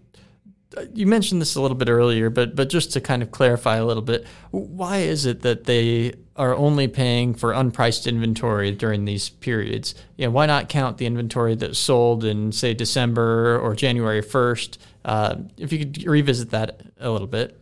you 0.94 1.08
mentioned 1.08 1.42
this 1.42 1.56
a 1.56 1.62
little 1.62 1.78
bit 1.78 1.90
earlier, 1.90 2.30
but 2.30 2.56
but 2.56 2.70
just 2.70 2.94
to 2.94 3.02
kind 3.02 3.24
of 3.24 3.32
clarify 3.32 3.78
a 3.78 3.86
little 3.86 4.04
bit, 4.04 4.26
why 4.52 4.98
is 4.98 5.26
it 5.26 5.42
that 5.42 5.66
they 5.66 6.14
are 6.36 6.56
only 6.56 6.88
paying 6.88 7.34
for 7.34 7.52
unpriced 7.54 8.08
inventory 8.08 8.72
during 8.72 9.06
these 9.06 9.30
periods? 9.30 9.96
Know, 10.18 10.30
why 10.30 10.46
not 10.46 10.70
count 10.70 10.98
the 10.98 11.06
inventory 11.06 11.56
that 11.56 11.76
sold 11.76 12.24
in 12.24 12.52
say 12.52 12.74
December 12.74 13.60
or 13.60 13.76
January 13.76 14.22
first? 14.22 14.80
Uh, 15.04 15.36
if 15.58 15.74
you 15.74 15.80
could 15.80 16.06
revisit 16.06 16.52
that 16.52 16.82
a 17.00 17.10
little 17.10 17.28
bit. 17.28 17.58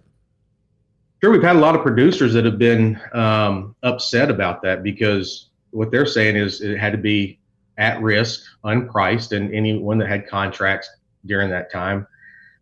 Sure, 1.21 1.31
we've 1.31 1.43
had 1.43 1.55
a 1.55 1.59
lot 1.59 1.75
of 1.75 1.81
producers 1.81 2.33
that 2.33 2.45
have 2.45 2.57
been 2.57 2.99
um, 3.13 3.75
upset 3.83 4.29
about 4.29 4.61
that 4.61 4.83
because 4.83 5.49
what 5.71 5.91
they're 5.91 6.05
saying 6.05 6.35
is 6.35 6.61
it 6.61 6.77
had 6.77 6.91
to 6.93 6.97
be 6.97 7.39
at 7.77 8.01
risk, 8.01 8.43
unpriced, 8.63 9.35
and 9.35 9.53
anyone 9.53 9.97
that 9.97 10.07
had 10.07 10.27
contracts 10.27 10.89
during 11.25 11.49
that 11.49 11.71
time 11.71 12.07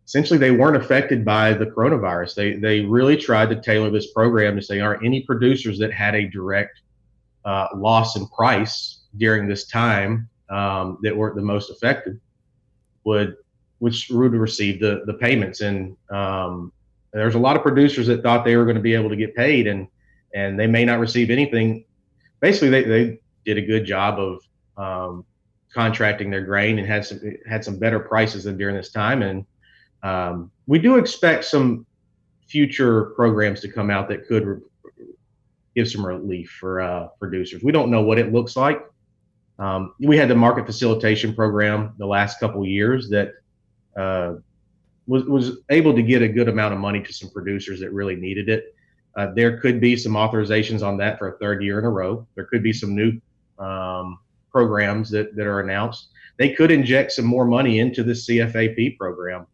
essentially 0.08 0.38
they 0.38 0.50
weren't 0.50 0.76
affected 0.76 1.22
by 1.22 1.52
the 1.52 1.66
coronavirus. 1.66 2.34
They 2.34 2.54
they 2.54 2.80
really 2.80 3.16
tried 3.16 3.50
to 3.50 3.60
tailor 3.60 3.90
this 3.90 4.10
program 4.12 4.56
to 4.56 4.62
say, 4.62 4.80
are 4.80 4.98
any 5.04 5.22
producers 5.22 5.78
that 5.80 5.92
had 5.92 6.14
a 6.14 6.26
direct 6.28 6.80
uh, 7.44 7.68
loss 7.76 8.16
in 8.16 8.26
price 8.28 9.02
during 9.18 9.46
this 9.46 9.66
time 9.66 10.28
um, 10.48 10.98
that 11.02 11.14
were 11.14 11.34
the 11.34 11.42
most 11.42 11.70
affected 11.70 12.18
would 13.04 13.36
which 13.80 14.08
would 14.10 14.32
receive 14.32 14.80
the 14.80 15.02
the 15.04 15.14
payments. 15.14 15.60
And 15.60 15.94
um, 16.10 16.72
there's 17.12 17.34
a 17.34 17.38
lot 17.38 17.56
of 17.56 17.62
producers 17.62 18.06
that 18.06 18.22
thought 18.22 18.46
they 18.46 18.56
were 18.56 18.64
going 18.64 18.76
to 18.76 18.82
be 18.82 18.94
able 18.94 19.10
to 19.10 19.16
get 19.16 19.36
paid 19.36 19.66
and 19.66 19.88
and 20.34 20.58
they 20.58 20.66
may 20.66 20.86
not 20.86 21.00
receive 21.00 21.30
anything. 21.30 21.84
Basically 22.40 22.70
they, 22.70 22.82
they 22.84 23.20
did 23.44 23.58
a 23.58 23.62
good 23.62 23.84
job 23.84 24.18
of 24.18 24.40
um, 24.78 25.24
contracting 25.70 26.30
their 26.30 26.44
grain 26.44 26.78
and 26.78 26.88
had 26.88 27.04
some 27.04 27.20
had 27.46 27.62
some 27.62 27.78
better 27.78 28.00
prices 28.00 28.44
than 28.44 28.56
during 28.56 28.74
this 28.74 28.90
time. 28.90 29.20
And 29.20 29.44
um, 30.02 30.50
we 30.66 30.78
do 30.78 30.96
expect 30.96 31.44
some 31.44 31.86
future 32.46 33.06
programs 33.16 33.60
to 33.60 33.68
come 33.70 33.90
out 33.90 34.08
that 34.08 34.26
could 34.26 34.46
re- 34.46 34.60
give 35.74 35.88
some 35.88 36.04
relief 36.04 36.56
for 36.58 36.80
uh, 36.80 37.06
producers 37.18 37.62
we 37.62 37.72
don't 37.72 37.90
know 37.90 38.02
what 38.02 38.18
it 38.18 38.32
looks 38.32 38.56
like 38.56 38.80
um, 39.58 39.94
we 40.00 40.16
had 40.16 40.28
the 40.28 40.34
market 40.34 40.66
facilitation 40.66 41.34
program 41.34 41.94
the 41.98 42.06
last 42.06 42.38
couple 42.38 42.64
years 42.64 43.08
that 43.10 43.34
uh, 43.96 44.34
was 45.08 45.24
was 45.24 45.58
able 45.70 45.94
to 45.94 46.02
get 46.02 46.22
a 46.22 46.28
good 46.28 46.48
amount 46.48 46.74
of 46.74 46.78
money 46.78 47.02
to 47.02 47.12
some 47.12 47.30
producers 47.30 47.80
that 47.80 47.92
really 47.92 48.14
needed 48.14 48.48
it. 48.48 48.74
Uh, 49.16 49.32
there 49.34 49.58
could 49.58 49.80
be 49.80 49.96
some 49.96 50.12
authorizations 50.12 50.86
on 50.86 50.96
that 50.98 51.18
for 51.18 51.34
a 51.34 51.38
third 51.38 51.62
year 51.62 51.80
in 51.80 51.84
a 51.84 51.90
row. 51.90 52.24
There 52.36 52.44
could 52.44 52.62
be 52.62 52.72
some 52.72 52.94
new 52.94 53.20
um, 53.58 54.20
programs 54.52 55.10
that, 55.10 55.34
that 55.34 55.46
are 55.46 55.60
announced. 55.60 56.10
They 56.36 56.52
could 56.52 56.70
inject 56.70 57.12
some 57.12 57.24
more 57.24 57.44
money 57.44 57.80
into 57.80 58.04
the 58.04 58.12
CFAP 58.12 58.96
program 58.96 59.46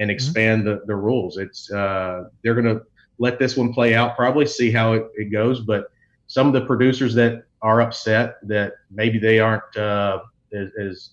and 0.00 0.08
mm-hmm. 0.08 0.14
expand 0.14 0.64
mm-hmm. 0.64 0.80
the, 0.80 0.86
the 0.86 0.96
rules. 0.96 1.36
It's 1.36 1.70
uh, 1.70 2.24
they're 2.42 2.60
going 2.60 2.76
to 2.76 2.82
let 3.18 3.38
this 3.38 3.56
one 3.56 3.72
play 3.72 3.94
out, 3.94 4.16
probably 4.16 4.46
see 4.46 4.72
how 4.72 4.94
it, 4.94 5.06
it 5.14 5.26
goes. 5.26 5.60
But 5.60 5.92
some 6.26 6.48
of 6.48 6.52
the 6.52 6.66
producers 6.66 7.14
that 7.14 7.44
are 7.62 7.82
upset 7.82 8.36
that 8.48 8.72
maybe 8.90 9.18
they 9.18 9.38
aren't 9.38 9.76
uh, 9.76 10.20
as, 10.52 10.70
as, 10.80 11.10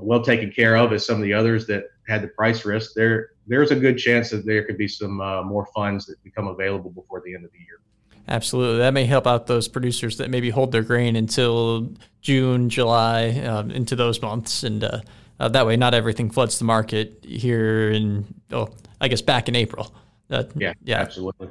well 0.00 0.22
taken 0.22 0.48
care 0.48 0.76
of 0.76 0.92
as 0.92 1.04
some 1.04 1.16
of 1.16 1.22
the 1.22 1.32
others 1.32 1.66
that 1.66 1.90
had 2.06 2.22
the 2.22 2.28
price 2.28 2.64
risk. 2.64 2.92
There, 2.94 3.30
there's 3.48 3.72
a 3.72 3.74
good 3.74 3.98
chance 3.98 4.30
that 4.30 4.46
there 4.46 4.62
could 4.62 4.78
be 4.78 4.86
some 4.86 5.20
uh, 5.20 5.42
more 5.42 5.66
funds 5.74 6.06
that 6.06 6.22
become 6.22 6.46
available 6.46 6.90
before 6.90 7.20
the 7.24 7.34
end 7.34 7.44
of 7.44 7.50
the 7.50 7.58
year. 7.58 7.80
Absolutely, 8.28 8.78
that 8.78 8.94
may 8.94 9.06
help 9.06 9.26
out 9.26 9.48
those 9.48 9.66
producers 9.66 10.18
that 10.18 10.30
maybe 10.30 10.50
hold 10.50 10.70
their 10.70 10.84
grain 10.84 11.16
until 11.16 11.88
June, 12.20 12.68
July, 12.68 13.30
um, 13.40 13.72
into 13.72 13.96
those 13.96 14.22
months, 14.22 14.62
and 14.62 14.84
uh, 15.40 15.48
that 15.48 15.66
way, 15.66 15.76
not 15.76 15.94
everything 15.94 16.30
floods 16.30 16.58
the 16.58 16.64
market 16.64 17.24
here 17.26 17.90
in, 17.90 18.26
oh, 18.52 18.68
I 19.00 19.08
guess 19.08 19.22
back 19.22 19.48
in 19.48 19.56
April. 19.56 19.94
Uh, 20.30 20.44
yeah, 20.56 20.74
yeah, 20.84 21.00
absolutely. 21.00 21.48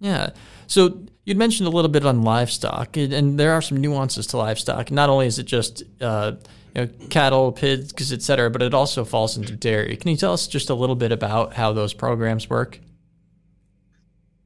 Yeah. 0.00 0.30
So 0.66 1.04
you'd 1.24 1.36
mentioned 1.36 1.66
a 1.66 1.70
little 1.70 1.90
bit 1.90 2.04
on 2.04 2.22
livestock, 2.22 2.96
and 2.96 3.38
there 3.38 3.52
are 3.52 3.62
some 3.62 3.78
nuances 3.78 4.26
to 4.28 4.36
livestock. 4.36 4.90
Not 4.90 5.08
only 5.08 5.26
is 5.26 5.38
it 5.38 5.44
just 5.44 5.82
uh, 6.00 6.32
you 6.74 6.82
know, 6.82 6.88
cattle, 7.08 7.52
pigs, 7.52 8.12
et 8.12 8.22
cetera, 8.22 8.50
but 8.50 8.62
it 8.62 8.74
also 8.74 9.04
falls 9.04 9.36
into 9.36 9.54
dairy. 9.54 9.96
Can 9.96 10.10
you 10.10 10.16
tell 10.16 10.32
us 10.32 10.46
just 10.46 10.70
a 10.70 10.74
little 10.74 10.96
bit 10.96 11.12
about 11.12 11.54
how 11.54 11.72
those 11.72 11.92
programs 11.92 12.48
work? 12.48 12.80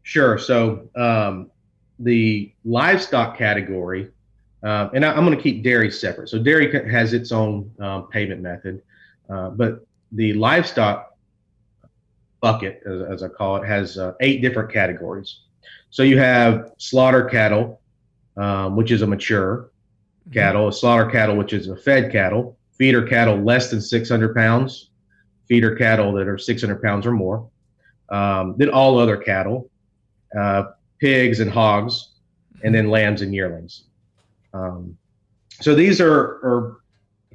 Sure. 0.03 0.39
So 0.39 0.89
um, 0.97 1.51
the 1.99 2.53
livestock 2.65 3.39
category, 3.39 4.11
uh, 4.65 4.89
and 4.95 5.05
I, 5.05 5.17
am 5.17 5.25
going 5.25 5.37
to 5.37 5.43
keep 5.43 5.63
dairy 5.63 5.91
separate. 5.91 6.29
So 6.31 6.39
dairy 6.39 6.91
has 6.91 7.13
its 7.13 7.33
own 7.33 7.71
um, 7.81 8.09
payment 8.09 8.41
method, 8.41 8.83
uh, 9.29 9.51
but 9.51 9.87
the 10.13 10.33
livestock 10.33 11.17
bucket, 12.41 12.83
as, 12.87 13.03
as 13.03 13.23
I 13.23 13.29
call 13.29 13.57
it, 13.57 13.67
has 13.67 13.99
uh, 13.99 14.13
eight 14.21 14.41
different 14.41 14.73
categories. 14.73 15.41
So 15.91 16.03
you 16.03 16.19
have 16.19 16.73
slaughter 16.79 17.25
cattle, 17.25 17.81
um, 18.37 18.75
which 18.75 18.91
is 18.91 19.03
a 19.03 19.07
mature 19.07 19.71
mm-hmm. 20.29 20.33
cattle, 20.33 20.69
a 20.69 20.73
slaughter 20.73 21.11
cattle, 21.11 21.37
which 21.37 21.53
is 21.53 21.69
a 21.69 21.77
fed 21.77 22.11
cattle, 22.11 22.57
feeder 22.73 23.07
cattle 23.07 23.37
less 23.37 23.71
than 23.71 23.81
600 23.81 24.35
pounds, 24.35 24.91
feeder 25.47 25.77
cattle 25.77 26.13
that 26.15 26.27
are 26.27 26.39
600 26.39 26.83
pounds 26.83 27.07
or 27.07 27.13
more, 27.13 27.49
um, 28.09 28.55
then 28.57 28.71
all 28.71 28.99
other 28.99 29.17
cattle, 29.17 29.71
uh, 30.39 30.65
pigs 31.01 31.41
and 31.41 31.51
hogs, 31.51 32.13
and 32.63 32.75
then 32.75 32.89
lambs 32.89 33.21
and 33.21 33.35
yearlings. 33.35 33.85
Um, 34.55 34.97
so 35.61 35.75
these 35.75 36.01
are, 36.01 36.15
are 36.15 36.77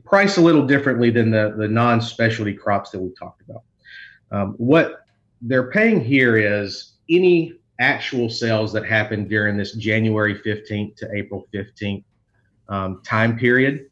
priced 0.06 0.38
a 0.38 0.42
little 0.42 0.66
differently 0.66 1.12
than 1.12 1.30
the, 1.30 1.54
the 1.58 1.68
non 1.68 2.02
specialty 2.02 2.54
crops 2.54 2.90
that 2.92 3.00
we 3.00 3.14
talked 3.14 3.42
about. 3.48 3.64
Um, 4.32 4.54
what 4.58 5.06
they're 5.42 5.70
paying 5.72 6.04
here 6.04 6.38
is 6.38 6.94
any 7.10 7.54
actual 7.80 8.30
sales 8.30 8.74
that 8.74 8.86
happened 8.86 9.30
during 9.30 9.58
this 9.58 9.74
January 9.74 10.36
15th 10.36 10.96
to 10.98 11.10
April 11.14 11.48
15th 11.54 12.04
um, 12.68 13.02
time 13.04 13.38
period, 13.38 13.90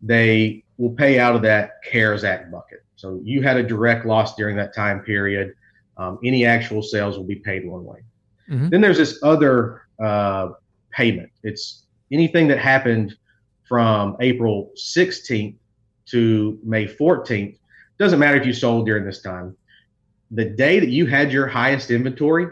they 0.00 0.64
will 0.78 0.90
pay 0.90 1.18
out 1.18 1.34
of 1.34 1.42
that 1.42 1.82
CARES 1.84 2.24
Act 2.24 2.50
bucket. 2.50 2.84
So 2.96 3.20
you 3.22 3.42
had 3.42 3.56
a 3.56 3.62
direct 3.62 4.06
loss 4.06 4.34
during 4.34 4.56
that 4.56 4.74
time 4.74 5.00
period. 5.00 5.54
Um, 5.96 6.18
any 6.24 6.44
actual 6.44 6.82
sales 6.82 7.16
will 7.16 7.24
be 7.24 7.36
paid 7.36 7.66
one 7.66 7.84
way. 7.84 8.00
Mm-hmm. 8.50 8.68
Then 8.70 8.80
there's 8.80 8.98
this 8.98 9.20
other 9.22 9.82
uh, 10.02 10.50
payment. 10.90 11.30
It's 11.42 11.84
anything 12.12 12.48
that 12.48 12.58
happened 12.58 13.16
from 13.64 14.16
April 14.20 14.70
16th 14.76 15.56
to 16.06 16.58
May 16.64 16.86
14th. 16.86 17.58
Doesn't 17.98 18.18
matter 18.18 18.38
if 18.38 18.46
you 18.46 18.52
sold 18.52 18.86
during 18.86 19.04
this 19.04 19.20
time 19.20 19.56
the 20.30 20.44
day 20.44 20.78
that 20.78 20.88
you 20.88 21.06
had 21.06 21.32
your 21.32 21.46
highest 21.46 21.90
inventory 21.90 22.48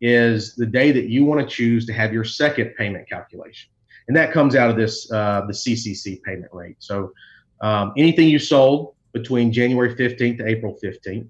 is 0.00 0.54
the 0.54 0.66
day 0.66 0.92
that 0.92 1.08
you 1.08 1.24
want 1.24 1.40
to 1.40 1.46
choose 1.46 1.86
to 1.86 1.92
have 1.92 2.12
your 2.12 2.24
second 2.24 2.74
payment 2.76 3.08
calculation. 3.08 3.70
And 4.08 4.16
that 4.16 4.32
comes 4.32 4.56
out 4.56 4.68
of 4.70 4.76
this, 4.76 5.10
uh, 5.12 5.42
the 5.46 5.52
CCC 5.52 6.22
payment 6.22 6.52
rate. 6.52 6.76
So 6.80 7.12
um, 7.60 7.92
anything 7.96 8.28
you 8.28 8.38
sold 8.38 8.94
between 9.12 9.52
January 9.52 9.94
15th 9.94 10.38
to 10.38 10.46
April 10.46 10.76
15th 10.82 11.28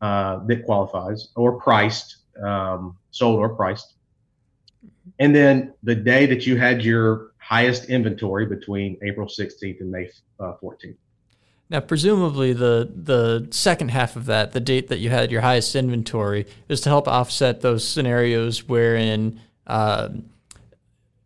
uh, 0.00 0.44
that 0.46 0.64
qualifies 0.64 1.28
or 1.36 1.58
priced, 1.58 2.16
um, 2.42 2.96
sold 3.10 3.38
or 3.38 3.50
priced. 3.50 3.94
And 5.18 5.34
then 5.34 5.74
the 5.82 5.94
day 5.94 6.26
that 6.26 6.46
you 6.46 6.56
had 6.56 6.82
your 6.82 7.32
highest 7.38 7.90
inventory 7.90 8.46
between 8.46 8.98
April 9.02 9.28
16th 9.28 9.80
and 9.80 9.90
May 9.90 10.10
uh, 10.40 10.54
14th. 10.62 10.96
Now, 11.70 11.80
presumably, 11.80 12.52
the 12.52 12.90
the 12.94 13.48
second 13.50 13.90
half 13.90 14.16
of 14.16 14.26
that, 14.26 14.52
the 14.52 14.60
date 14.60 14.88
that 14.88 14.98
you 14.98 15.08
had 15.08 15.32
your 15.32 15.40
highest 15.40 15.74
inventory, 15.74 16.46
is 16.68 16.82
to 16.82 16.90
help 16.90 17.08
offset 17.08 17.62
those 17.62 17.86
scenarios 17.86 18.68
wherein 18.68 19.40
uh, 19.66 20.10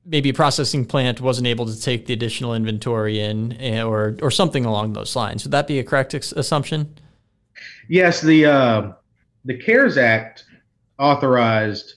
maybe 0.06 0.30
a 0.30 0.35
processing 0.35 0.87
plant 0.87 1.20
wasn't 1.20 1.47
able 1.47 1.66
to 1.66 1.78
take 1.78 2.06
the 2.06 2.12
additional 2.12 2.54
inventory 2.54 3.20
in, 3.20 3.52
eh, 3.61 3.82
or 3.82 4.16
or 4.23 4.30
something 4.30 4.64
along 4.64 4.92
those 4.92 5.16
lines. 5.16 5.44
Would 5.44 5.52
that 5.52 5.66
be 5.66 5.80
a 5.80 5.85
correct 5.85 6.14
ex- 6.14 6.32
assumption? 6.32 6.94
Yes, 7.88 8.20
the 8.20 8.47
uh, 8.47 8.92
the 9.44 9.58
CARES 9.58 9.97
Act 9.97 10.44
authorized 10.99 11.97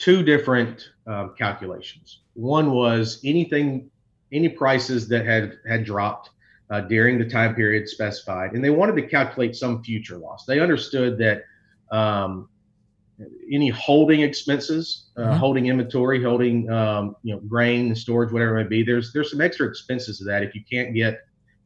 two 0.00 0.22
different 0.22 0.90
um, 1.06 1.34
calculations. 1.38 2.20
One 2.34 2.72
was 2.72 3.20
anything, 3.24 3.90
any 4.32 4.48
prices 4.48 5.06
that 5.08 5.24
had 5.24 5.58
had 5.68 5.84
dropped 5.84 6.30
uh, 6.70 6.80
during 6.80 7.18
the 7.18 7.28
time 7.28 7.54
period 7.54 7.88
specified, 7.88 8.52
and 8.52 8.64
they 8.64 8.70
wanted 8.70 8.96
to 8.96 9.02
calculate 9.02 9.54
some 9.54 9.84
future 9.84 10.16
loss. 10.16 10.46
They 10.46 10.58
understood 10.58 11.18
that 11.18 11.44
um, 11.94 12.48
any 13.52 13.68
holding 13.68 14.22
expenses, 14.22 15.10
uh, 15.16 15.20
mm-hmm. 15.20 15.36
holding 15.36 15.66
inventory, 15.66 16.22
holding 16.22 16.70
um, 16.70 17.14
you 17.22 17.34
know 17.34 17.40
grain, 17.40 17.94
storage, 17.94 18.32
whatever 18.32 18.58
it 18.58 18.64
may 18.64 18.68
be, 18.68 18.82
there's 18.82 19.12
there's 19.12 19.30
some 19.30 19.42
extra 19.42 19.68
expenses 19.68 20.18
to 20.18 20.24
that 20.24 20.42
if 20.42 20.54
you 20.54 20.62
can't 20.68 20.94
get 20.94 21.20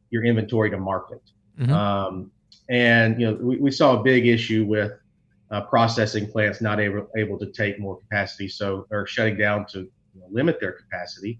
your 0.09 0.25
inventory 0.25 0.69
to 0.69 0.77
market. 0.77 1.21
Mm-hmm. 1.59 1.71
Um, 1.71 2.31
and 2.67 3.21
you 3.21 3.27
know 3.27 3.35
we, 3.35 3.57
we 3.57 3.71
saw 3.71 3.99
a 3.99 4.03
big 4.03 4.27
issue 4.27 4.65
with 4.65 4.91
uh, 5.55 5.61
processing 5.61 6.29
plants 6.29 6.59
not 6.59 6.81
able 6.81 7.07
able 7.15 7.39
to 7.39 7.45
take 7.45 7.79
more 7.79 7.97
capacity, 7.97 8.47
so 8.47 8.85
or 8.91 9.07
shutting 9.07 9.37
down 9.37 9.65
to 9.65 9.79
you 9.79 10.19
know, 10.19 10.27
limit 10.29 10.59
their 10.59 10.73
capacity. 10.73 11.39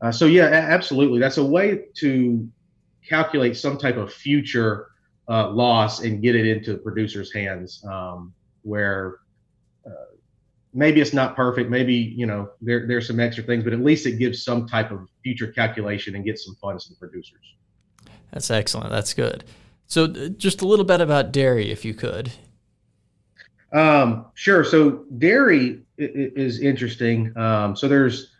Uh, 0.00 0.10
so 0.10 0.24
yeah, 0.24 0.44
absolutely, 0.44 1.20
that's 1.20 1.36
a 1.36 1.44
way 1.44 1.84
to 1.96 2.48
calculate 3.06 3.56
some 3.56 3.76
type 3.76 3.98
of 3.98 4.10
future 4.10 4.86
uh, 5.28 5.50
loss 5.50 6.00
and 6.00 6.22
get 6.22 6.34
it 6.34 6.46
into 6.46 6.72
the 6.72 6.78
producer's 6.78 7.32
hands 7.34 7.84
um, 7.84 8.32
where 8.62 9.18
uh, 9.86 10.14
maybe 10.72 11.02
it's 11.02 11.12
not 11.12 11.36
perfect. 11.36 11.68
Maybe 11.68 11.94
you 11.94 12.24
know 12.24 12.48
there, 12.62 12.86
there's 12.86 13.06
some 13.06 13.20
extra 13.20 13.44
things 13.44 13.62
but 13.62 13.74
at 13.74 13.80
least 13.80 14.06
it 14.06 14.18
gives 14.18 14.42
some 14.42 14.66
type 14.66 14.90
of 14.90 15.06
future 15.22 15.48
calculation 15.48 16.14
and 16.14 16.24
gets 16.24 16.46
some 16.46 16.54
funds 16.62 16.86
to 16.86 16.94
the 16.94 16.96
producers. 16.96 17.44
That's 18.32 18.50
excellent. 18.50 18.88
That's 18.88 19.12
good. 19.12 19.44
So 19.86 20.06
just 20.06 20.62
a 20.62 20.66
little 20.66 20.86
bit 20.86 21.02
about 21.02 21.30
dairy 21.30 21.70
if 21.70 21.84
you 21.84 21.92
could 21.92 22.32
um, 23.72 24.26
sure 24.34 24.64
so 24.64 25.04
dairy 25.18 25.80
is 25.96 26.60
interesting 26.60 27.36
um, 27.36 27.76
so 27.76 27.88
there's 27.88 28.32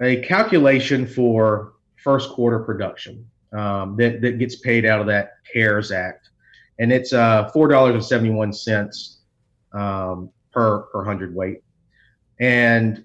a 0.00 0.16
calculation 0.22 1.06
for 1.06 1.74
first 1.96 2.30
quarter 2.30 2.60
production 2.60 3.26
um, 3.52 3.96
that, 3.96 4.22
that 4.22 4.38
gets 4.38 4.56
paid 4.56 4.86
out 4.86 5.00
of 5.00 5.06
that 5.06 5.34
CARES 5.52 5.92
Act. 5.92 6.30
And 6.78 6.90
it's 6.92 7.12
uh, 7.12 7.50
$4.71 7.54 9.16
um, 9.72 10.30
per, 10.52 10.80
per 10.84 11.32
weight. 11.32 11.62
And 12.40 13.04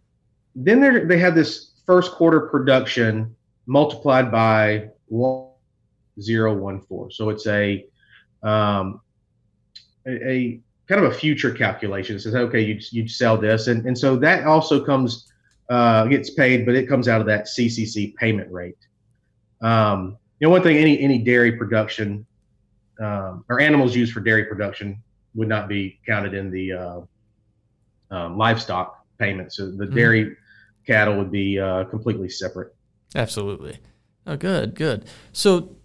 then 0.55 1.07
they 1.07 1.19
have 1.19 1.35
this 1.35 1.73
first 1.85 2.13
quarter 2.13 2.39
production 2.41 3.35
multiplied 3.65 4.31
by 4.31 4.89
1014. 5.07 7.11
So 7.11 7.29
it's 7.29 7.47
a, 7.47 7.85
um, 8.43 9.01
a, 10.07 10.61
kind 10.87 11.03
of 11.03 11.11
a 11.11 11.15
future 11.15 11.51
calculation. 11.51 12.15
It 12.15 12.19
says, 12.19 12.35
okay, 12.35 12.61
you'd, 12.61 12.83
you'd 12.91 13.09
sell 13.09 13.37
this. 13.37 13.67
And, 13.67 13.85
and 13.85 13.97
so 13.97 14.15
that 14.17 14.45
also 14.45 14.83
comes, 14.83 15.31
uh, 15.69 16.05
gets 16.05 16.29
paid, 16.29 16.65
but 16.65 16.75
it 16.75 16.87
comes 16.87 17.07
out 17.07 17.21
of 17.21 17.27
that 17.27 17.45
CCC 17.45 18.15
payment 18.15 18.51
rate. 18.51 18.77
Um, 19.61 20.17
you 20.39 20.47
know, 20.47 20.51
one 20.51 20.61
thing, 20.61 20.77
any, 20.77 20.99
any 20.99 21.17
dairy 21.17 21.53
production 21.53 22.25
um, 22.99 23.43
or 23.49 23.59
animals 23.59 23.95
used 23.95 24.13
for 24.13 24.19
dairy 24.19 24.45
production 24.45 25.01
would 25.33 25.47
not 25.47 25.67
be 25.67 25.99
counted 26.05 26.33
in 26.33 26.49
the 26.49 26.71
uh, 26.71 27.01
um, 28.11 28.37
livestock 28.37 29.05
payments. 29.17 29.57
So 29.57 29.71
the 29.71 29.85
mm-hmm. 29.85 29.95
dairy 29.95 30.37
cattle 30.85 31.17
would 31.17 31.31
be 31.31 31.59
uh, 31.59 31.85
completely 31.85 32.29
separate. 32.29 32.73
Absolutely. 33.15 33.79
Oh, 34.27 34.37
good, 34.37 34.75
good. 34.75 35.05
So, 35.31 35.75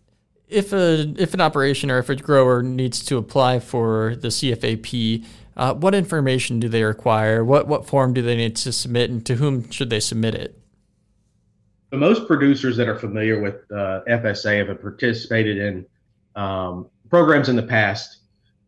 if 0.51 0.73
a 0.73 1.15
if 1.19 1.35
an 1.35 1.41
operation 1.41 1.91
or 1.91 1.99
if 1.99 2.09
a 2.09 2.17
grower 2.17 2.63
needs 2.63 3.05
to 3.05 3.17
apply 3.17 3.61
for 3.61 4.17
the 4.17 4.29
CFAP, 4.29 5.25
uh, 5.57 5.75
what 5.75 5.95
information 5.95 6.61
do 6.61 6.69
they 6.69 6.83
require? 6.83 7.45
What 7.45 7.67
what 7.67 7.87
form 7.87 8.13
do 8.15 8.23
they 8.23 8.37
need 8.37 8.57
to 8.57 8.73
submit, 8.73 9.11
and 9.11 9.25
to 9.27 9.37
whom 9.37 9.71
should 9.71 9.91
they 9.91 10.01
submit 10.01 10.35
it? 10.35 10.59
The 11.91 11.97
most 11.97 12.27
producers 12.27 12.77
that 12.77 12.89
are 12.89 12.99
familiar 12.99 13.41
with 13.41 13.57
uh, 13.73 14.01
FSA 14.09 14.67
have 14.67 14.81
participated 14.81 15.59
in 15.59 15.87
um, 16.37 16.89
programs 17.09 17.49
in 17.49 17.57
the 17.57 17.63
past. 17.63 18.19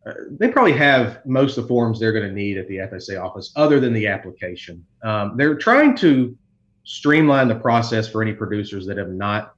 Uh, 0.05 0.11
they 0.31 0.49
probably 0.49 0.73
have 0.73 1.25
most 1.25 1.57
of 1.57 1.63
the 1.63 1.67
forms 1.69 1.97
they're 1.97 2.11
going 2.11 2.27
to 2.27 2.33
need 2.33 2.57
at 2.57 2.67
the 2.67 2.75
FSA 2.75 3.23
office, 3.23 3.53
other 3.55 3.79
than 3.79 3.93
the 3.93 4.05
application. 4.05 4.85
Um, 5.01 5.37
they're 5.37 5.55
trying 5.55 5.95
to 5.97 6.37
streamline 6.83 7.47
the 7.47 7.55
process 7.55 8.09
for 8.09 8.21
any 8.21 8.33
producers 8.33 8.85
that 8.87 8.97
have 8.97 9.09
not 9.09 9.53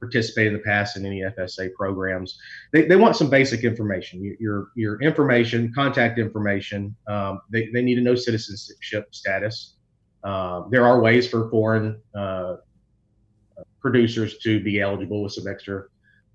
participated 0.00 0.52
in 0.52 0.58
the 0.58 0.64
past 0.64 0.96
in 0.96 1.06
any 1.06 1.20
FSA 1.20 1.72
programs. 1.74 2.38
They, 2.72 2.86
they 2.86 2.96
want 2.96 3.16
some 3.16 3.30
basic 3.30 3.62
information, 3.64 4.36
your 4.40 4.68
your 4.74 5.00
information, 5.02 5.72
contact 5.72 6.18
information. 6.18 6.96
Um, 7.06 7.40
they, 7.50 7.68
they 7.72 7.82
need 7.82 7.96
to 7.96 8.00
know 8.00 8.14
citizenship 8.14 9.14
status. 9.14 9.76
Uh, 10.24 10.62
there 10.70 10.86
are 10.86 11.00
ways 11.00 11.28
for 11.28 11.48
foreign 11.50 12.00
uh, 12.14 12.56
producers 13.80 14.38
to 14.38 14.60
be 14.60 14.80
eligible 14.80 15.22
with 15.22 15.32
some 15.32 15.46
extra 15.46 15.84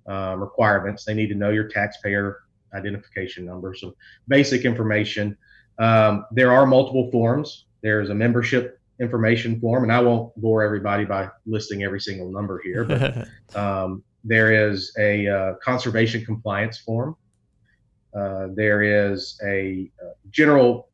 um, 0.07 0.39
requirements. 0.39 1.03
They 1.03 1.13
need 1.13 1.27
to 1.27 1.35
know 1.35 1.49
your 1.49 1.67
taxpayer 1.67 2.43
identification 2.73 3.45
number, 3.45 3.73
some 3.73 3.93
basic 4.27 4.65
information. 4.65 5.37
Um, 5.79 6.25
there 6.31 6.51
are 6.51 6.65
multiple 6.65 7.09
forms. 7.11 7.65
There's 7.81 8.09
a 8.09 8.15
membership 8.15 8.79
information 8.99 9.59
form, 9.59 9.83
and 9.83 9.91
I 9.91 10.01
won't 10.01 10.35
bore 10.37 10.63
everybody 10.63 11.05
by 11.05 11.29
listing 11.45 11.83
every 11.83 11.99
single 11.99 12.31
number 12.31 12.61
here, 12.63 12.85
but 12.85 13.27
um, 13.59 14.03
there 14.23 14.71
is 14.71 14.93
a 14.97 15.27
uh, 15.27 15.53
conservation 15.63 16.23
compliance 16.25 16.77
form. 16.77 17.15
Uh, 18.15 18.47
there 18.55 18.81
is 18.81 19.39
a 19.45 19.91
uh, 20.01 20.11
general, 20.31 20.89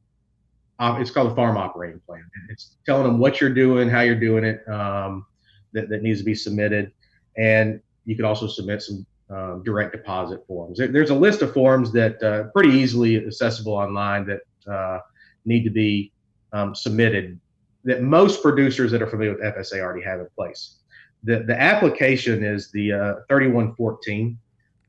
uh, 0.80 0.98
it's 1.00 1.12
called 1.12 1.32
a 1.32 1.36
farm 1.36 1.58
operating 1.58 2.00
plan. 2.00 2.24
It's 2.50 2.78
telling 2.86 3.04
them 3.04 3.20
what 3.20 3.40
you're 3.40 3.54
doing, 3.54 3.88
how 3.88 4.02
you're 4.02 4.20
doing 4.20 4.44
it, 4.44 4.68
um, 4.68 5.26
that, 5.74 5.90
that 5.90 6.02
needs 6.02 6.20
to 6.20 6.26
be 6.26 6.36
submitted. 6.36 6.92
And 7.38 7.80
you 8.06 8.16
can 8.16 8.26
also 8.26 8.48
submit 8.48 8.82
some 8.82 9.06
um, 9.30 9.64
direct 9.64 9.94
deposit 9.94 10.46
forms. 10.48 10.78
There, 10.78 10.88
there's 10.88 11.12
a 11.12 11.16
list 11.16 11.42
of 11.42 11.54
forms 11.54 11.92
that 11.94 12.22
uh, 12.22 12.46
pretty 12.52 12.72
easily 12.72 13.26
accessible 13.26 13.74
online 13.74 14.26
that 14.26 14.42
uh, 14.72 15.00
need 15.46 15.64
to 15.64 15.70
be 15.70 16.12
um, 16.52 16.76
submitted 16.76 17.40
that 17.84 18.02
most 18.02 18.42
producers 18.42 18.92
that 18.92 19.02
are 19.02 19.08
familiar 19.08 19.34
with 19.34 19.42
FSA 19.42 19.80
already 19.82 20.04
have 20.04 20.20
in 20.20 20.28
place. 20.36 20.78
The, 21.24 21.44
the 21.44 21.60
application 21.60 22.44
is 22.44 22.72
the 22.72 22.94
uh, 22.94 23.14
3114. 23.28 24.38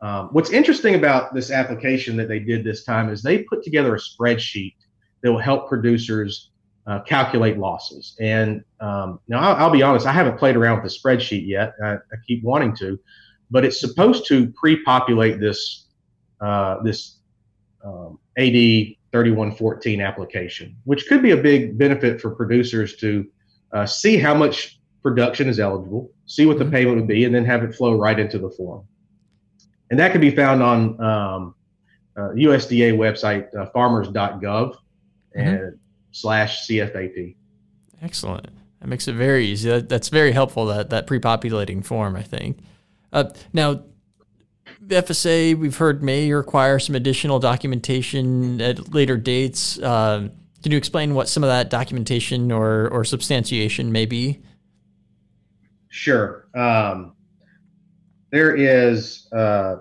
Um, 0.01 0.29
what's 0.33 0.51
interesting 0.51 0.95
about 0.95 1.35
this 1.35 1.51
application 1.51 2.17
that 2.17 2.29
they 2.29 2.39
did 2.39 2.65
this 2.65 2.85
time 2.85 3.11
is 3.11 3.23
they 3.23 3.45
put 3.45 3.63
together 3.63 3.95
a 3.95 3.99
spreadsheet 3.99 4.75
that 5.23 5.31
will 5.31 5.39
help 5.39 5.69
producers 5.69 6.51
uh, 6.87 7.01
calculate 7.03 7.59
losses. 7.59 8.17
And 8.21 8.65
um, 8.81 9.21
now 9.29 9.41
I'll, 9.41 9.57
I'll, 9.67 9.71
be 9.71 9.83
honest, 9.83 10.07
I 10.07 10.13
haven't 10.13 10.39
played 10.39 10.57
around 10.57 10.83
with 10.83 10.93
the 10.93 10.99
spreadsheet 10.99 11.47
yet. 11.47 11.75
I, 11.83 11.95
I 11.95 12.17
keep 12.27 12.43
wanting 12.43 12.75
to, 12.77 12.99
but 13.51 13.65
it's 13.65 13.79
supposed 13.79 14.27
to 14.29 14.51
pre-populate 14.53 15.39
this 15.39 15.87
uh, 16.41 16.83
this 16.83 17.19
um, 17.85 18.19
AD 18.37 18.97
3114 19.13 20.01
application, 20.01 20.77
which 20.85 21.07
could 21.07 21.23
be 21.23 21.31
a 21.31 21.37
big 21.37 21.77
benefit 21.77 22.21
for 22.21 22.31
producers 22.31 22.97
to 22.97 23.27
uh, 23.73 23.87
see 23.87 24.17
how 24.17 24.35
much 24.35 24.81
production 25.03 25.49
is 25.49 25.61
eligible, 25.61 26.11
see 26.27 26.47
what 26.47 26.59
the 26.59 26.65
mm-hmm. 26.65 26.73
payment 26.73 26.97
would 26.97 27.09
be, 27.09 27.25
and 27.25 27.35
then 27.35 27.45
have 27.45 27.63
it 27.63 27.75
flow 27.75 27.97
right 27.97 28.19
into 28.19 28.39
the 28.39 28.51
form. 28.51 28.87
And 29.91 29.99
that 30.01 30.13
can 30.13 30.21
be 30.21 30.31
found 30.31 30.63
on 30.63 31.01
um, 31.03 31.55
uh, 32.17 32.31
USDA 32.31 32.95
website 32.97 33.55
uh, 33.55 33.67
farmers.gov 33.67 34.41
mm-hmm. 34.41 35.39
and 35.39 35.79
slash 36.13 36.67
CFAP. 36.67 37.37
Excellent. 38.01 38.49
That 38.81 38.89
makes 38.89 39.07
it 39.07 39.15
very 39.15 39.47
easy. 39.47 39.69
That, 39.69 39.89
that's 39.89 40.09
very 40.09 40.33
helpful. 40.33 40.67
That 40.67 40.91
that 40.91 41.07
pre-populating 41.07 41.83
form, 41.83 42.17
I 42.17 42.23
think. 42.23 42.59
Uh, 43.13 43.25
now, 43.53 43.85
FSA 44.87 45.57
we've 45.59 45.77
heard 45.77 46.03
may 46.03 46.33
require 46.33 46.79
some 46.79 46.95
additional 46.95 47.39
documentation 47.39 48.61
at 48.61 48.93
later 48.93 49.17
dates. 49.17 49.79
Uh, 49.79 50.29
can 50.63 50.73
you 50.73 50.79
explain 50.79 51.15
what 51.15 51.29
some 51.29 51.43
of 51.43 51.49
that 51.49 51.71
documentation 51.71 52.53
or 52.53 52.89
or 52.89 53.05
substantiation 53.05 53.91
may 53.93 54.07
be? 54.07 54.41
Sure. 55.89 56.49
Um, 56.55 57.15
there 58.31 58.57
is 58.57 59.29
uh, 59.33 59.77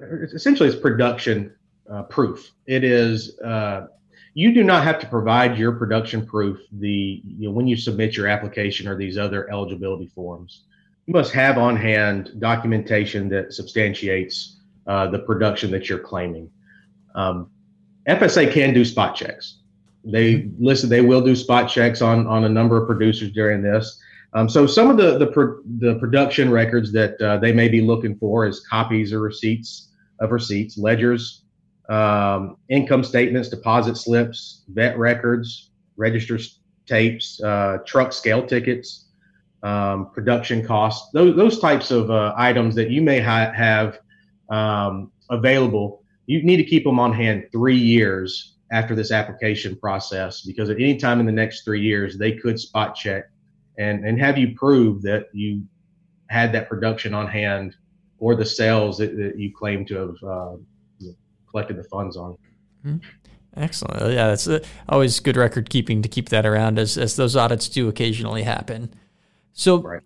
essentially 0.00 0.68
it's 0.68 0.78
production 0.78 1.54
uh, 1.92 2.04
proof. 2.04 2.52
It 2.66 2.84
is 2.84 3.38
uh, 3.40 3.86
you 4.34 4.52
do 4.52 4.62
not 4.62 4.84
have 4.84 4.98
to 5.00 5.06
provide 5.06 5.58
your 5.58 5.72
production 5.72 6.24
proof 6.24 6.58
the 6.72 7.22
you 7.24 7.48
know, 7.48 7.50
when 7.50 7.66
you 7.66 7.76
submit 7.76 8.16
your 8.16 8.28
application 8.28 8.86
or 8.86 8.96
these 8.96 9.18
other 9.18 9.50
eligibility 9.50 10.06
forms. 10.06 10.64
You 11.06 11.14
must 11.14 11.32
have 11.32 11.56
on 11.56 11.76
hand 11.76 12.32
documentation 12.38 13.28
that 13.28 13.52
substantiates 13.52 14.56
uh, 14.86 15.06
the 15.08 15.20
production 15.20 15.70
that 15.70 15.88
you're 15.88 16.00
claiming. 16.00 16.50
Um, 17.14 17.50
FSA 18.08 18.52
can 18.52 18.74
do 18.74 18.84
spot 18.84 19.14
checks. 19.14 19.58
They 20.04 20.50
listen. 20.58 20.88
They 20.88 21.00
will 21.00 21.20
do 21.20 21.34
spot 21.34 21.68
checks 21.68 22.02
on 22.02 22.26
on 22.26 22.44
a 22.44 22.48
number 22.48 22.76
of 22.80 22.86
producers 22.86 23.32
during 23.32 23.62
this. 23.62 24.00
Um, 24.34 24.48
so 24.48 24.66
some 24.66 24.90
of 24.90 24.96
the 24.96 25.18
the, 25.18 25.26
pro, 25.28 25.60
the 25.78 25.96
production 25.96 26.50
records 26.50 26.92
that 26.92 27.20
uh, 27.20 27.38
they 27.38 27.52
may 27.52 27.68
be 27.68 27.80
looking 27.80 28.16
for 28.16 28.46
is 28.46 28.60
copies 28.60 29.12
or 29.12 29.20
receipts 29.20 29.92
of 30.20 30.30
receipts, 30.30 30.78
ledgers, 30.78 31.42
um, 31.88 32.56
income 32.68 33.02
statements, 33.02 33.48
deposit 33.48 33.96
slips, 33.96 34.62
vet 34.68 34.96
records, 34.98 35.70
register 35.96 36.38
tapes, 36.86 37.42
uh, 37.42 37.78
truck 37.86 38.12
scale 38.12 38.46
tickets, 38.46 39.05
um, 39.66 40.10
production 40.12 40.64
costs, 40.64 41.10
those, 41.12 41.34
those 41.34 41.58
types 41.58 41.90
of 41.90 42.08
uh, 42.08 42.32
items 42.36 42.74
that 42.76 42.88
you 42.88 43.02
may 43.02 43.18
ha- 43.20 43.52
have 43.52 43.98
um, 44.48 45.10
available. 45.28 46.04
You 46.26 46.42
need 46.44 46.58
to 46.58 46.64
keep 46.64 46.84
them 46.84 47.00
on 47.00 47.12
hand 47.12 47.48
three 47.50 47.76
years 47.76 48.54
after 48.70 48.94
this 48.94 49.10
application 49.10 49.74
process 49.76 50.42
because 50.42 50.70
at 50.70 50.76
any 50.76 50.96
time 50.96 51.18
in 51.18 51.26
the 51.26 51.32
next 51.32 51.64
three 51.64 51.80
years, 51.80 52.16
they 52.16 52.32
could 52.32 52.60
spot 52.60 52.94
check 52.94 53.24
and, 53.76 54.06
and 54.06 54.20
have 54.20 54.38
you 54.38 54.54
prove 54.54 55.02
that 55.02 55.26
you 55.32 55.62
had 56.28 56.52
that 56.52 56.68
production 56.68 57.12
on 57.12 57.26
hand 57.26 57.74
or 58.18 58.36
the 58.36 58.46
sales 58.46 58.98
that, 58.98 59.16
that 59.16 59.36
you 59.36 59.52
claim 59.52 59.84
to 59.86 59.94
have 59.96 60.16
uh, 60.22 60.56
collected 61.50 61.76
the 61.76 61.84
funds 61.84 62.16
on. 62.16 62.36
Mm-hmm. 62.84 62.98
Excellent. 63.56 64.12
Yeah, 64.12 64.28
that's 64.28 64.48
always 64.88 65.18
good 65.18 65.36
record 65.36 65.70
keeping 65.70 66.02
to 66.02 66.08
keep 66.08 66.28
that 66.28 66.46
around 66.46 66.78
as, 66.78 66.96
as 66.96 67.16
those 67.16 67.34
audits 67.34 67.68
do 67.68 67.88
occasionally 67.88 68.42
happen. 68.42 68.94
So, 69.56 69.78
right. 69.78 70.02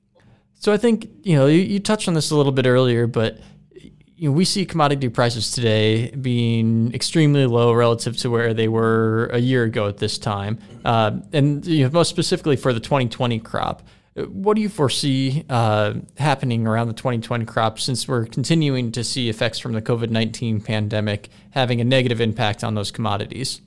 so 0.55 0.73
I 0.73 0.77
think 0.77 1.11
you 1.25 1.37
know 1.37 1.47
you, 1.47 1.59
you, 1.59 1.81
touched 1.81 2.07
on 2.07 2.15
this 2.15 2.31
a 2.31 2.37
little 2.37 2.53
bit 2.53 2.67
earlier, 2.67 3.09
but 3.09 3.41
you 3.75 4.29
know, 4.29 4.33
we 4.33 4.45
see 4.45 4.65
commodity 4.65 5.09
prices 5.09 5.51
today 5.51 6.13
being 6.13 6.95
extremely 6.95 7.47
low 7.47 7.73
relative 7.73 8.17
to 8.19 8.31
where 8.31 8.55
they 8.55 8.69
were 8.69 9.29
a 9.33 9.39
year 9.39 9.65
ago 9.65 9.89
at 9.89 9.99
this 9.99 10.19
time, 10.19 10.61
uh, 10.85 11.11
and 11.33 11.67
you 11.67 11.85
know, 11.85 11.91
most 11.91 12.09
specifically 12.11 12.55
for 12.55 12.73
the 12.73 12.79
2020 12.79 13.41
crop. 13.41 13.83
What 14.15 14.55
do 14.55 14.63
you 14.63 14.69
foresee 14.69 15.45
uh, 15.49 15.95
happening 16.17 16.67
around 16.69 16.87
the 16.87 16.95
2020 16.95 17.45
crop 17.45 17.81
since 17.81 18.07
we're 18.07 18.27
continuing 18.27 18.93
to 18.93 19.03
see 19.03 19.29
effects 19.29 19.59
from 19.59 19.73
the 19.73 19.83
COVID 19.83 20.11
19 20.11 20.61
pandemic 20.61 21.29
having 21.51 21.81
a 21.81 21.85
negative 21.85 22.21
impact 22.21 22.63
on 22.63 22.77
those 22.77 22.93
commodities? 22.93 23.61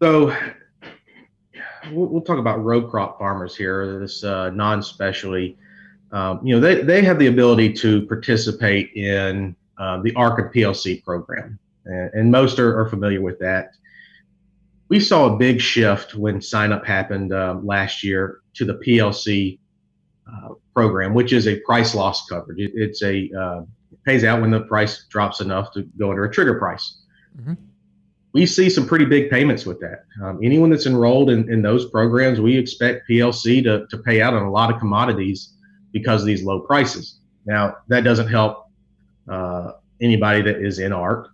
So, 0.00 0.34
we'll, 1.90 2.06
we'll 2.06 2.22
talk 2.22 2.38
about 2.38 2.62
row 2.62 2.82
crop 2.82 3.18
farmers 3.18 3.56
here, 3.56 3.98
this 3.98 4.22
uh, 4.24 4.50
non 4.50 4.82
specialty. 4.82 5.58
Um, 6.12 6.46
you 6.46 6.54
know, 6.54 6.60
they, 6.60 6.82
they 6.82 7.02
have 7.02 7.18
the 7.18 7.28
ability 7.28 7.72
to 7.74 8.06
participate 8.06 8.92
in 8.94 9.56
uh, 9.78 10.02
the 10.02 10.14
ARC 10.14 10.54
PLC 10.54 11.02
program, 11.02 11.58
and, 11.86 12.10
and 12.12 12.30
most 12.30 12.58
are, 12.58 12.78
are 12.78 12.88
familiar 12.88 13.20
with 13.20 13.38
that 13.38 13.74
we 14.92 15.00
saw 15.00 15.32
a 15.32 15.38
big 15.38 15.58
shift 15.58 16.14
when 16.14 16.38
sign 16.42 16.70
up 16.70 16.84
happened 16.84 17.32
um, 17.32 17.66
last 17.66 18.04
year 18.04 18.42
to 18.52 18.66
the 18.66 18.74
PLC 18.74 19.58
uh, 20.30 20.50
program, 20.74 21.14
which 21.14 21.32
is 21.32 21.48
a 21.48 21.58
price 21.60 21.94
loss 21.94 22.26
coverage. 22.26 22.58
It, 22.58 22.72
it's 22.74 23.02
a 23.02 23.30
uh, 23.34 23.62
it 23.90 24.04
pays 24.04 24.22
out 24.22 24.42
when 24.42 24.50
the 24.50 24.60
price 24.60 25.06
drops 25.08 25.40
enough 25.40 25.72
to 25.72 25.84
go 25.96 26.10
under 26.10 26.26
a 26.26 26.30
trigger 26.30 26.58
price. 26.58 26.98
Mm-hmm. 27.40 27.54
We 28.32 28.46
see 28.46 28.70
some 28.70 28.86
pretty 28.86 29.04
big 29.04 29.30
payments 29.30 29.66
with 29.66 29.78
that. 29.80 30.04
Um, 30.22 30.40
anyone 30.42 30.70
that's 30.70 30.86
enrolled 30.86 31.30
in, 31.30 31.52
in 31.52 31.60
those 31.60 31.90
programs, 31.90 32.40
we 32.40 32.56
expect 32.56 33.08
PLC 33.08 33.62
to, 33.64 33.86
to 33.88 33.98
pay 33.98 34.22
out 34.22 34.32
on 34.32 34.42
a 34.42 34.50
lot 34.50 34.72
of 34.72 34.78
commodities 34.78 35.54
because 35.92 36.22
of 36.22 36.26
these 36.26 36.42
low 36.42 36.60
prices. 36.60 37.20
Now, 37.44 37.76
that 37.88 38.04
doesn't 38.04 38.28
help 38.28 38.70
uh, 39.28 39.72
anybody 40.00 40.40
that 40.42 40.64
is 40.64 40.78
in 40.78 40.92
ARC 40.92 41.28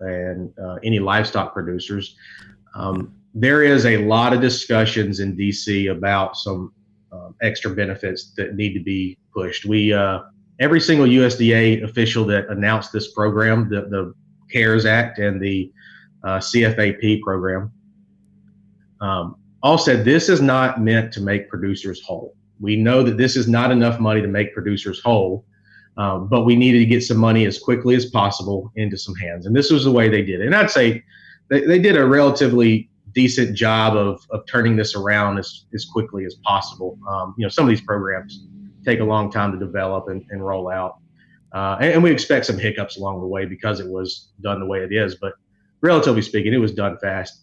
and 0.00 0.52
uh, 0.58 0.76
any 0.82 0.98
livestock 0.98 1.52
producers. 1.52 2.16
Um, 2.74 3.14
there 3.34 3.62
is 3.62 3.86
a 3.86 3.98
lot 3.98 4.32
of 4.32 4.40
discussions 4.40 5.20
in 5.20 5.36
DC 5.36 5.90
about 5.90 6.36
some 6.36 6.72
um, 7.12 7.34
extra 7.42 7.70
benefits 7.70 8.32
that 8.36 8.56
need 8.56 8.74
to 8.74 8.80
be 8.80 9.18
pushed. 9.32 9.64
We 9.64 9.92
uh, 9.92 10.20
every 10.58 10.80
single 10.80 11.06
USDA 11.06 11.84
official 11.84 12.24
that 12.26 12.48
announced 12.48 12.92
this 12.92 13.12
program, 13.12 13.68
the, 13.68 13.82
the 13.82 14.14
CARES 14.52 14.86
Act 14.86 15.18
and 15.18 15.40
the 15.40 15.72
uh, 16.24 16.38
CFAP 16.38 17.20
program, 17.22 17.72
um, 19.00 19.36
all 19.62 19.78
said 19.78 20.04
this 20.04 20.28
is 20.28 20.40
not 20.40 20.80
meant 20.80 21.12
to 21.12 21.20
make 21.20 21.48
producers 21.48 22.02
whole. 22.02 22.34
We 22.60 22.76
know 22.76 23.02
that 23.02 23.16
this 23.16 23.36
is 23.36 23.48
not 23.48 23.70
enough 23.70 24.00
money 24.00 24.20
to 24.20 24.28
make 24.28 24.54
producers 24.54 25.00
whole, 25.00 25.44
um, 25.96 26.28
but 26.28 26.44
we 26.44 26.56
needed 26.56 26.78
to 26.80 26.86
get 26.86 27.02
some 27.02 27.16
money 27.16 27.46
as 27.46 27.58
quickly 27.58 27.94
as 27.94 28.06
possible 28.06 28.72
into 28.76 28.96
some 28.96 29.14
hands. 29.16 29.46
And 29.46 29.54
this 29.54 29.70
was 29.70 29.84
the 29.84 29.90
way 29.90 30.08
they 30.08 30.22
did 30.22 30.40
it. 30.40 30.46
And 30.46 30.54
I'd 30.54 30.70
say 30.70 31.02
they, 31.48 31.62
they 31.62 31.78
did 31.78 31.96
a 31.96 32.04
relatively 32.04 32.90
decent 33.12 33.56
job 33.56 33.96
of, 33.96 34.24
of 34.30 34.46
turning 34.46 34.76
this 34.76 34.94
around 34.94 35.38
as, 35.38 35.64
as 35.74 35.84
quickly 35.84 36.24
as 36.24 36.36
possible. 36.44 36.98
Um, 37.08 37.34
you 37.36 37.44
know, 37.44 37.48
some 37.48 37.64
of 37.64 37.68
these 37.68 37.80
programs 37.80 38.46
take 38.84 39.00
a 39.00 39.04
long 39.04 39.30
time 39.30 39.52
to 39.52 39.58
develop 39.58 40.08
and, 40.08 40.24
and 40.30 40.44
roll 40.44 40.70
out. 40.70 40.98
Uh, 41.52 41.76
and, 41.80 41.94
and, 41.94 42.02
we 42.02 42.12
expect 42.12 42.46
some 42.46 42.56
hiccups 42.56 42.96
along 42.96 43.20
the 43.20 43.26
way 43.26 43.44
because 43.44 43.80
it 43.80 43.88
was 43.88 44.30
done 44.40 44.60
the 44.60 44.66
way 44.66 44.84
it 44.84 44.92
is. 44.92 45.16
But 45.16 45.34
relatively 45.80 46.22
speaking, 46.22 46.52
it 46.52 46.58
was 46.58 46.72
done 46.72 46.98
fast. 46.98 47.42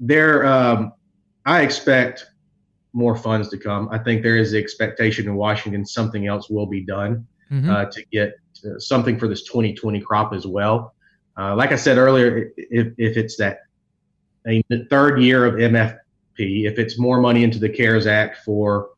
There, 0.00 0.46
um, 0.46 0.92
I 1.44 1.62
expect 1.62 2.26
more 2.92 3.16
funds 3.16 3.48
to 3.50 3.58
come. 3.58 3.88
I 3.90 3.98
think 3.98 4.22
there 4.22 4.36
is 4.36 4.52
the 4.52 4.58
expectation 4.58 5.26
in 5.26 5.34
Washington 5.34 5.84
something 5.84 6.26
else 6.26 6.48
will 6.48 6.66
be 6.66 6.80
done 6.80 7.26
mm-hmm. 7.50 7.68
uh, 7.68 7.84
to 7.86 8.04
get 8.06 8.34
uh, 8.64 8.78
something 8.78 9.18
for 9.18 9.28
this 9.28 9.44
2020 9.44 10.00
crop 10.00 10.32
as 10.32 10.46
well. 10.46 10.94
Uh, 11.38 11.54
like 11.54 11.72
I 11.72 11.76
said 11.76 11.98
earlier, 11.98 12.50
if, 12.56 12.94
if 12.96 13.16
it's 13.16 13.36
that 13.36 13.60
a 14.46 14.62
third 14.88 15.20
year 15.20 15.44
of 15.44 15.54
MFP, 15.54 16.64
if 16.64 16.78
it's 16.78 16.98
more 16.98 17.20
money 17.20 17.44
into 17.44 17.58
the 17.58 17.68
CARES 17.68 18.06
Act 18.06 18.38
for 18.44 18.90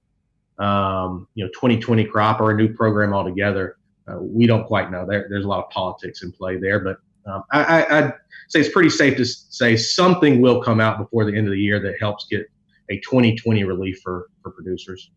um, 0.59 1.27
you 1.35 1.44
know 1.44 1.51
2020 1.55 2.05
crop 2.05 2.40
or 2.40 2.51
a 2.51 2.55
new 2.55 2.73
program 2.73 3.12
altogether, 3.12 3.79
uh, 4.07 4.18
we 4.21 4.47
don't 4.47 4.66
quite 4.66 4.90
know. 4.90 5.07
There, 5.07 5.27
there's 5.29 5.44
a 5.44 5.49
lot 5.49 5.64
of 5.64 5.71
politics 5.71 6.23
in 6.23 6.33
play 6.33 6.57
there, 6.57 6.81
but 6.81 6.99
um, 7.31 7.45
I, 7.51 8.01
would 8.01 8.14
say 8.49 8.61
it's 8.61 8.69
pretty 8.69 8.91
safe 8.91 9.17
to 9.17 9.25
say 9.25 9.77
something 9.77 10.41
will 10.41 10.62
come 10.62 10.81
out 10.81 10.99
before 10.99 11.25
the 11.25 11.37
end 11.37 11.47
of 11.47 11.53
the 11.53 11.61
year 11.61 11.81
that 11.81 11.95
helps 12.01 12.27
get 12.27 12.47
a 12.91 12.97
2020 13.01 13.64
relief 13.64 14.01
for 14.03 14.29
for 14.43 14.51
producers. 14.51 15.11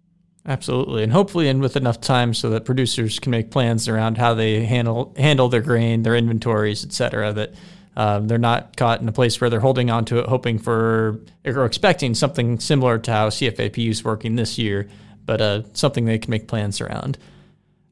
Absolutely, 0.45 1.04
and 1.04 1.12
hopefully, 1.12 1.47
and 1.47 1.62
with 1.62 1.76
enough 1.76 2.02
time 2.02 2.34
so 2.34 2.50
that 2.50 2.65
producers 2.65 3.19
can 3.19 3.30
make 3.30 3.52
plans 3.52 3.88
around 3.88 4.17
how 4.17 4.34
they 4.34 4.65
handle 4.65 5.13
handle 5.15 5.50
their 5.50 5.62
grain, 5.62 6.02
their 6.02 6.15
inventories, 6.15 6.84
et 6.84 6.91
cetera. 6.91 7.32
That 7.32 7.54
um, 7.95 8.28
they're 8.28 8.39
not 8.39 8.76
caught 8.76 9.02
in 9.02 9.08
a 9.08 9.12
place 9.12 9.39
where 9.39 9.50
they're 9.52 9.60
holding 9.60 9.91
on 9.91 10.06
to 10.06 10.17
it, 10.17 10.26
hoping 10.26 10.58
for 10.58 11.19
or 11.45 11.65
expecting 11.65 12.15
something 12.15 12.60
similar 12.60 12.97
to 12.97 13.12
how 13.12 13.30
CFAP 13.30 13.89
is 13.89 14.04
working 14.04 14.36
this 14.36 14.58
year, 14.58 14.89
but 15.26 15.41
uh, 15.41 15.62
something 15.74 16.06
they 16.06 16.17
can 16.17 16.32
make 16.32 16.47
plans 16.47 16.82
around. 16.82 17.19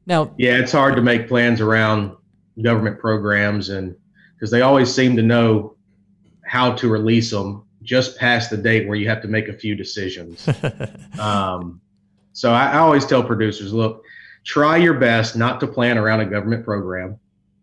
Now, 0.06 0.34
yeah, 0.36 0.58
it's 0.58 0.72
hard 0.72 0.96
to 0.96 1.02
make 1.02 1.28
plans 1.28 1.60
around 1.60 2.16
government 2.60 2.98
programs, 2.98 3.68
and 3.68 3.94
because 4.40 4.50
they 4.50 4.62
always 4.62 4.92
seem 4.92 5.16
to 5.16 5.22
know 5.22 5.76
how 6.46 6.72
to 6.72 6.88
release 6.88 7.30
them 7.30 7.66
just 7.82 8.18
past 8.18 8.48
the 8.48 8.56
date 8.56 8.88
where 8.88 8.96
you 8.96 9.06
have 9.06 9.20
to 9.20 9.28
make 9.28 9.48
a 9.48 9.52
few 9.52 9.74
decisions. 9.74 10.48
um, 11.20 11.78
so 12.32 12.50
I, 12.50 12.72
I 12.72 12.78
always 12.78 13.04
tell 13.04 13.22
producers, 13.22 13.74
look, 13.74 14.02
try 14.44 14.78
your 14.78 14.94
best 14.94 15.36
not 15.36 15.60
to 15.60 15.66
plan 15.66 15.98
around 15.98 16.20
a 16.20 16.26
government 16.26 16.64
program 16.64 17.18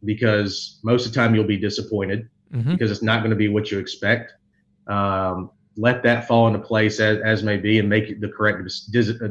because 0.06 0.80
most 0.84 1.08
of 1.08 1.14
the 1.14 1.20
time 1.20 1.34
you'll 1.34 1.46
be 1.46 1.58
disappointed 1.58 2.30
mm-hmm. 2.54 2.74
because 2.74 2.92
it's 2.92 3.02
not 3.02 3.22
going 3.22 3.32
to 3.32 3.36
be 3.36 3.48
what 3.48 3.72
you 3.72 3.80
expect. 3.80 4.34
Um, 4.86 5.50
let 5.78 6.04
that 6.04 6.28
fall 6.28 6.48
into 6.48 6.60
place 6.60 7.00
as, 7.00 7.20
as 7.22 7.42
may 7.42 7.58
be 7.58 7.80
and 7.80 7.90
make 7.90 8.20
the 8.22 8.30
correct 8.30 8.62
uh, 8.62 9.28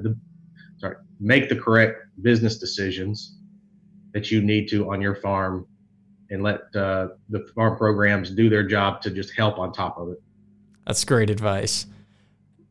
sorry 0.78 0.96
make 1.20 1.48
the 1.48 1.56
correct 1.56 2.02
business 2.22 2.58
decisions 2.58 3.38
that 4.12 4.30
you 4.30 4.40
need 4.42 4.68
to 4.68 4.92
on 4.92 5.00
your 5.00 5.14
farm 5.14 5.66
and 6.30 6.42
let 6.42 6.60
uh, 6.74 7.08
the 7.28 7.46
farm 7.54 7.76
programs 7.76 8.30
do 8.30 8.48
their 8.48 8.62
job 8.62 9.00
to 9.02 9.10
just 9.10 9.34
help 9.36 9.58
on 9.58 9.72
top 9.72 9.98
of 9.98 10.10
it. 10.10 10.22
That's 10.86 11.04
great 11.04 11.30
advice. 11.30 11.86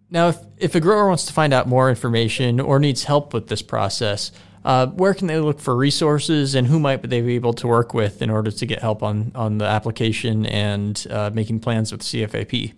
Now, 0.10 0.30
if, 0.30 0.38
if 0.58 0.76
a 0.76 0.80
grower 0.80 1.08
wants 1.08 1.26
to 1.26 1.34
find 1.34 1.54
out 1.54 1.68
more 1.68 1.90
information 1.90 2.60
or 2.60 2.80
needs 2.80 3.04
help 3.04 3.34
with 3.34 3.48
this 3.48 3.62
process, 3.62 4.32
uh, 4.64 4.88
where 4.88 5.14
can 5.14 5.28
they 5.28 5.40
look 5.40 5.60
for 5.60 5.76
resources 5.76 6.56
and 6.56 6.68
who 6.68 6.80
might 6.80 7.02
they 7.04 7.22
be 7.22 7.36
able 7.36 7.54
to 7.54 7.68
work 7.68 7.94
with 7.94 8.22
in 8.22 8.30
order 8.30 8.50
to 8.52 8.66
get 8.66 8.80
help 8.80 9.04
on, 9.04 9.32
on 9.36 9.58
the 9.58 9.66
application 9.66 10.46
and 10.46 11.06
uh, 11.10 11.30
making 11.34 11.60
plans 11.60 11.92
with 11.92 12.02
CFAP? 12.02 12.74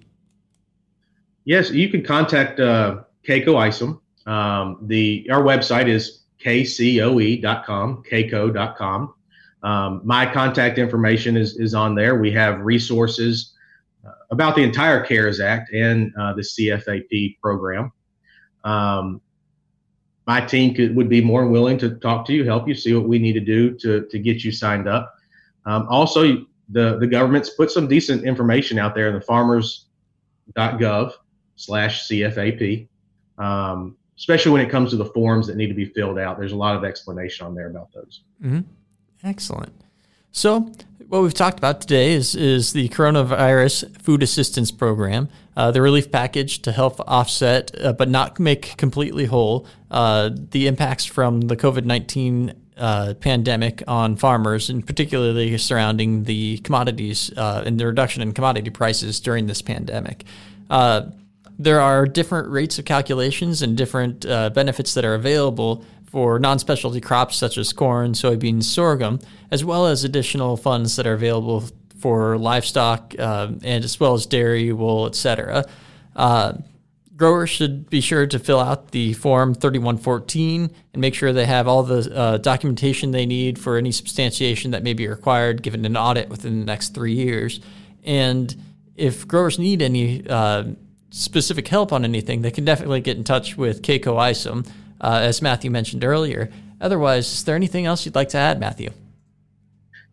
Yes, 1.46 1.72
you 1.72 1.90
can 1.90 2.04
contact 2.04 2.60
uh, 2.60 3.04
K·Coe 3.26 3.56
Isom. 3.56 4.02
Um, 4.26 4.80
the 4.82 5.26
our 5.32 5.42
website 5.42 5.88
is 5.88 6.24
kcoe.com, 6.44 8.04
kco.com. 8.12 9.14
Um, 9.68 10.00
my 10.06 10.26
contact 10.26 10.78
information 10.78 11.36
is, 11.36 11.58
is 11.58 11.74
on 11.74 11.94
there. 11.94 12.16
We 12.16 12.32
have 12.32 12.62
resources 12.62 13.54
uh, 14.08 14.12
about 14.32 14.56
the 14.56 14.64
entire 14.64 15.06
CARES 15.06 15.42
Act 15.42 15.74
and 15.74 16.14
uh, 16.18 16.34
the 16.36 16.42
CFAP 16.42 17.38
program. 17.42 17.92
Um, 18.64 19.20
my 20.26 20.40
team 20.40 20.74
could, 20.74 20.96
would 20.96 21.10
be 21.10 21.22
more 21.22 21.48
willing 21.48 21.78
to 21.80 21.96
talk 21.96 22.26
to 22.28 22.34
you, 22.34 22.46
help 22.46 22.66
you, 22.66 22.76
see 22.76 22.94
what 22.94 23.10
we 23.10 23.20
need 23.20 23.34
to 23.34 23.42
do 23.42 23.78
to, 23.80 24.08
to 24.10 24.20
get 24.20 24.42
you 24.42 24.54
signed 24.54 24.88
up. 24.88 25.14
Um, 25.66 25.86
also, 25.90 26.46
the, 26.70 26.98
the 26.98 27.08
government's 27.08 27.50
put 27.50 27.70
some 27.70 27.90
decent 27.90 28.24
information 28.24 28.80
out 28.80 28.96
there 28.96 29.10
in 29.10 29.16
the 29.16 29.22
farmers.gov 29.22 31.12
slash 31.58 32.08
CFAP, 32.08 32.88
um, 33.38 33.98
especially 34.18 34.54
when 34.54 34.62
it 34.62 34.70
comes 34.70 34.92
to 34.92 34.96
the 34.96 35.08
forms 35.08 35.46
that 35.48 35.58
need 35.58 35.68
to 35.68 35.74
be 35.74 35.88
filled 35.88 36.20
out. 36.20 36.40
There's 36.40 36.54
a 36.54 36.58
lot 36.58 36.78
of 36.78 36.86
explanation 36.86 37.46
on 37.46 37.54
there 37.54 37.70
about 37.70 37.92
those. 37.92 38.22
Mm-hmm. 38.42 38.62
Excellent. 39.24 39.74
So, 40.32 40.72
what 41.08 41.22
we've 41.22 41.34
talked 41.34 41.58
about 41.58 41.82
today 41.82 42.14
is, 42.14 42.36
is 42.36 42.74
the 42.74 42.90
coronavirus 42.90 44.00
food 44.02 44.22
assistance 44.22 44.72
program, 44.72 45.30
uh, 45.56 45.72
the 45.72 45.82
relief 45.82 46.12
package 46.12 46.62
to 46.64 46.72
help 46.72 47.00
offset, 47.08 47.72
uh, 47.82 47.94
but 47.94 48.10
not 48.10 48.40
make 48.40 48.76
completely 48.78 49.26
whole, 49.26 49.66
uh, 49.90 50.30
the 50.52 50.68
impacts 50.68 51.06
from 51.06 51.42
the 51.42 51.56
COVID 51.56 51.86
19 51.86 52.54
uh, 52.78 53.14
pandemic 53.20 53.82
on 53.88 54.16
farmers, 54.16 54.70
and 54.70 54.86
particularly 54.86 55.58
surrounding 55.58 56.26
the 56.26 56.58
commodities 56.60 57.32
uh, 57.38 57.64
and 57.66 57.80
the 57.80 57.88
reduction 57.88 58.22
in 58.22 58.34
commodity 58.34 58.70
prices 58.70 59.20
during 59.20 59.48
this 59.48 59.62
pandemic. 59.62 60.26
Uh, 60.70 61.04
there 61.58 61.80
are 61.80 62.06
different 62.06 62.50
rates 62.50 62.78
of 62.78 62.86
calculations 62.86 63.64
and 63.64 63.76
different 63.76 64.22
benefits 64.54 64.94
that 64.94 65.04
are 65.04 65.16
available 65.16 65.84
for 66.08 66.40
non 66.40 66.58
specialty 66.60 67.02
crops 67.02 67.36
such 67.36 67.58
as 67.58 67.74
corn, 67.74 68.14
soybeans, 68.14 68.64
sorghum, 68.64 69.20
as 69.52 69.64
well 69.64 69.86
as 69.86 70.04
additional 70.04 70.58
funds 70.58 70.96
that 70.96 71.06
are 71.06 71.14
available 71.14 71.64
for 72.00 72.38
livestock 72.38 73.14
uh, 73.20 73.50
and 73.64 73.84
as 73.84 74.00
well 74.00 74.14
as 74.14 74.26
dairy, 74.26 74.72
wool, 74.72 75.06
etc. 75.06 75.66
Uh, 76.16 76.54
growers 77.16 77.50
should 77.50 77.90
be 77.90 78.00
sure 78.00 78.28
to 78.28 78.40
fill 78.40 78.60
out 78.60 78.92
the 78.92 79.14
form 79.14 79.54
3114 79.54 80.72
and 80.94 81.02
make 81.02 81.16
sure 81.16 81.34
they 81.34 81.46
have 81.46 81.68
all 81.68 81.84
the 81.84 82.16
uh, 82.16 82.38
documentation 82.38 83.12
they 83.12 83.26
need 83.26 83.60
for 83.60 83.78
any 83.78 83.92
substantiation 83.92 84.72
that 84.72 84.84
may 84.84 84.94
be 84.94 85.08
required 85.08 85.64
given 85.64 85.84
an 85.86 85.98
audit 85.98 86.30
within 86.30 86.60
the 86.60 86.66
next 86.66 86.94
three 86.94 87.14
years. 87.14 87.60
And 88.04 88.56
if 88.96 89.28
growers 89.28 89.60
need 89.60 89.82
any 89.82 90.26
uh, 90.28 90.66
specific 91.10 91.68
help 91.68 91.92
on 91.92 92.06
anything, 92.06 92.44
they 92.44 92.52
can 92.52 92.66
definitely 92.66 93.02
get 93.02 93.18
in 93.18 93.24
touch 93.24 93.58
with 93.58 93.82
K·Coe 93.82 94.20
Isom 94.20 94.64
uh, 95.02 95.20
as 95.22 95.42
Matthew 95.42 95.72
mentioned 95.72 96.04
earlier. 96.04 96.50
Otherwise, 96.80 97.32
is 97.32 97.44
there 97.44 97.56
anything 97.56 97.86
else 97.86 98.06
you'd 98.06 98.16
like 98.16 98.30
to 98.30 98.38
add, 98.38 98.60
Matthew? 98.60 98.92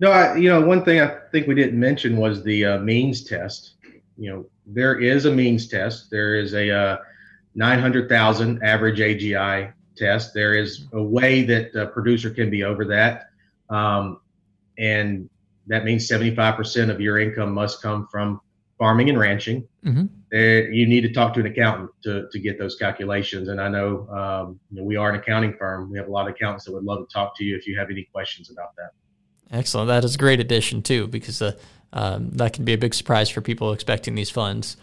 No, 0.01 0.11
I, 0.11 0.37
you 0.37 0.49
know, 0.49 0.61
one 0.61 0.85
thing 0.85 1.01
I 1.01 1.19
think 1.31 1.47
we 1.47 1.55
didn't 1.55 1.79
mention 1.79 2.17
was 2.17 2.43
the 2.43 2.65
uh, 2.65 2.79
means 2.79 3.25
test. 3.25 3.75
You 4.19 4.31
know, 4.31 4.47
there 4.67 4.99
is 4.99 5.27
a 5.27 5.33
means 5.33 5.69
test. 5.69 6.11
There 6.11 6.35
is 6.37 6.55
a 6.55 6.71
uh, 6.71 6.97
900,000 7.55 8.63
average 8.63 8.99
AGI 8.99 9.73
test. 9.97 10.35
There 10.35 10.55
is 10.55 10.87
a 10.93 11.03
way 11.03 11.43
that 11.45 11.75
a 11.75 11.87
producer 11.87 12.31
can 12.31 12.51
be 12.51 12.65
over 12.65 12.85
that. 12.87 13.29
Um, 13.71 14.21
and 14.79 15.29
that 15.67 15.85
means 15.85 16.09
75% 16.09 16.91
of 16.91 17.01
your 17.01 17.19
income 17.19 17.53
must 17.53 17.81
come 17.81 18.09
from 18.11 18.41
farming 18.79 19.09
and 19.09 19.19
ranching, 19.19 19.67
Mm-hmm. 19.85 20.07
you 20.73 20.87
need 20.87 21.03
to 21.03 21.13
talk 21.13 21.35
to 21.35 21.41
an 21.41 21.47
accountant 21.47 21.91
to, 22.05 22.27
to 22.33 22.39
get 22.39 22.59
those 22.59 22.75
calculations. 22.77 23.49
And 23.49 23.61
I 23.61 23.69
know, 23.69 24.09
um, 24.09 24.59
you 24.71 24.79
know 24.79 24.85
we 24.85 24.97
are 24.97 25.11
an 25.11 25.17
accounting 25.17 25.55
firm. 25.59 25.91
We 25.91 25.99
have 25.99 26.09
a 26.09 26.11
lot 26.11 26.27
of 26.27 26.35
accountants 26.35 26.65
that 26.65 26.73
would 26.73 26.85
love 26.85 27.07
to 27.07 27.13
talk 27.13 27.37
to 27.37 27.45
you 27.45 27.55
if 27.55 27.67
you 27.67 27.79
have 27.79 27.91
any 27.91 28.05
questions 28.11 28.51
about 28.51 28.75
that. 28.77 28.91
Excellent. 29.57 29.89
That 29.89 30.05
is 30.05 30.15
a 30.15 30.19
great 30.19 30.41
addition 30.41 30.83
too, 30.83 31.07
because 31.07 31.43
uh, 31.43 31.53
um, 31.93 32.31
that 32.31 32.55
can 32.55 32.65
be 32.65 32.73
a 32.73 32.79
big 32.79 32.95
surprise 32.95 33.29
for 33.29 33.43
people 33.43 33.73
expecting 33.73 34.15
these 34.15 34.31
funds. 34.31 34.77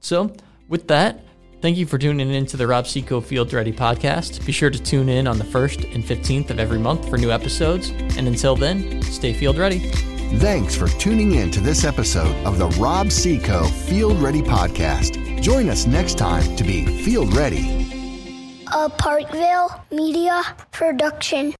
So, 0.00 0.34
with 0.68 0.88
that, 0.88 1.22
thank 1.62 1.76
you 1.76 1.86
for 1.86 1.96
tuning 1.96 2.30
in 2.30 2.46
to 2.46 2.56
the 2.56 2.66
Rob-See-Co 2.66 3.20
Field 3.22 3.52
Ready 3.52 3.72
podcast. 3.72 4.44
Be 4.44 4.52
sure 4.52 4.70
to 4.70 4.82
tune 4.82 5.08
in 5.08 5.26
on 5.26 5.38
the 5.38 5.44
1st 5.44 5.94
and 5.94 6.04
15th 6.04 6.50
of 6.50 6.58
every 6.58 6.78
month 6.78 7.08
for 7.08 7.16
new 7.16 7.30
episodes. 7.30 7.90
And 8.18 8.26
until 8.26 8.56
then, 8.56 9.00
stay 9.02 9.32
field 9.32 9.56
ready. 9.56 10.13
Thanks 10.38 10.74
for 10.74 10.88
tuning 10.88 11.36
in 11.36 11.50
to 11.52 11.60
this 11.60 11.84
episode 11.84 12.36
of 12.44 12.58
the 12.58 12.68
Rob-See-Co 12.80 13.64
Field 13.64 14.20
Ready 14.20 14.42
Podcast. 14.42 15.40
Join 15.40 15.68
us 15.68 15.86
next 15.86 16.18
time 16.18 16.56
to 16.56 16.64
be 16.64 16.84
field 17.02 17.34
ready. 17.34 18.64
A 18.74 18.88
Parkville 18.90 19.82
Media 19.90 20.42
Production. 20.70 21.54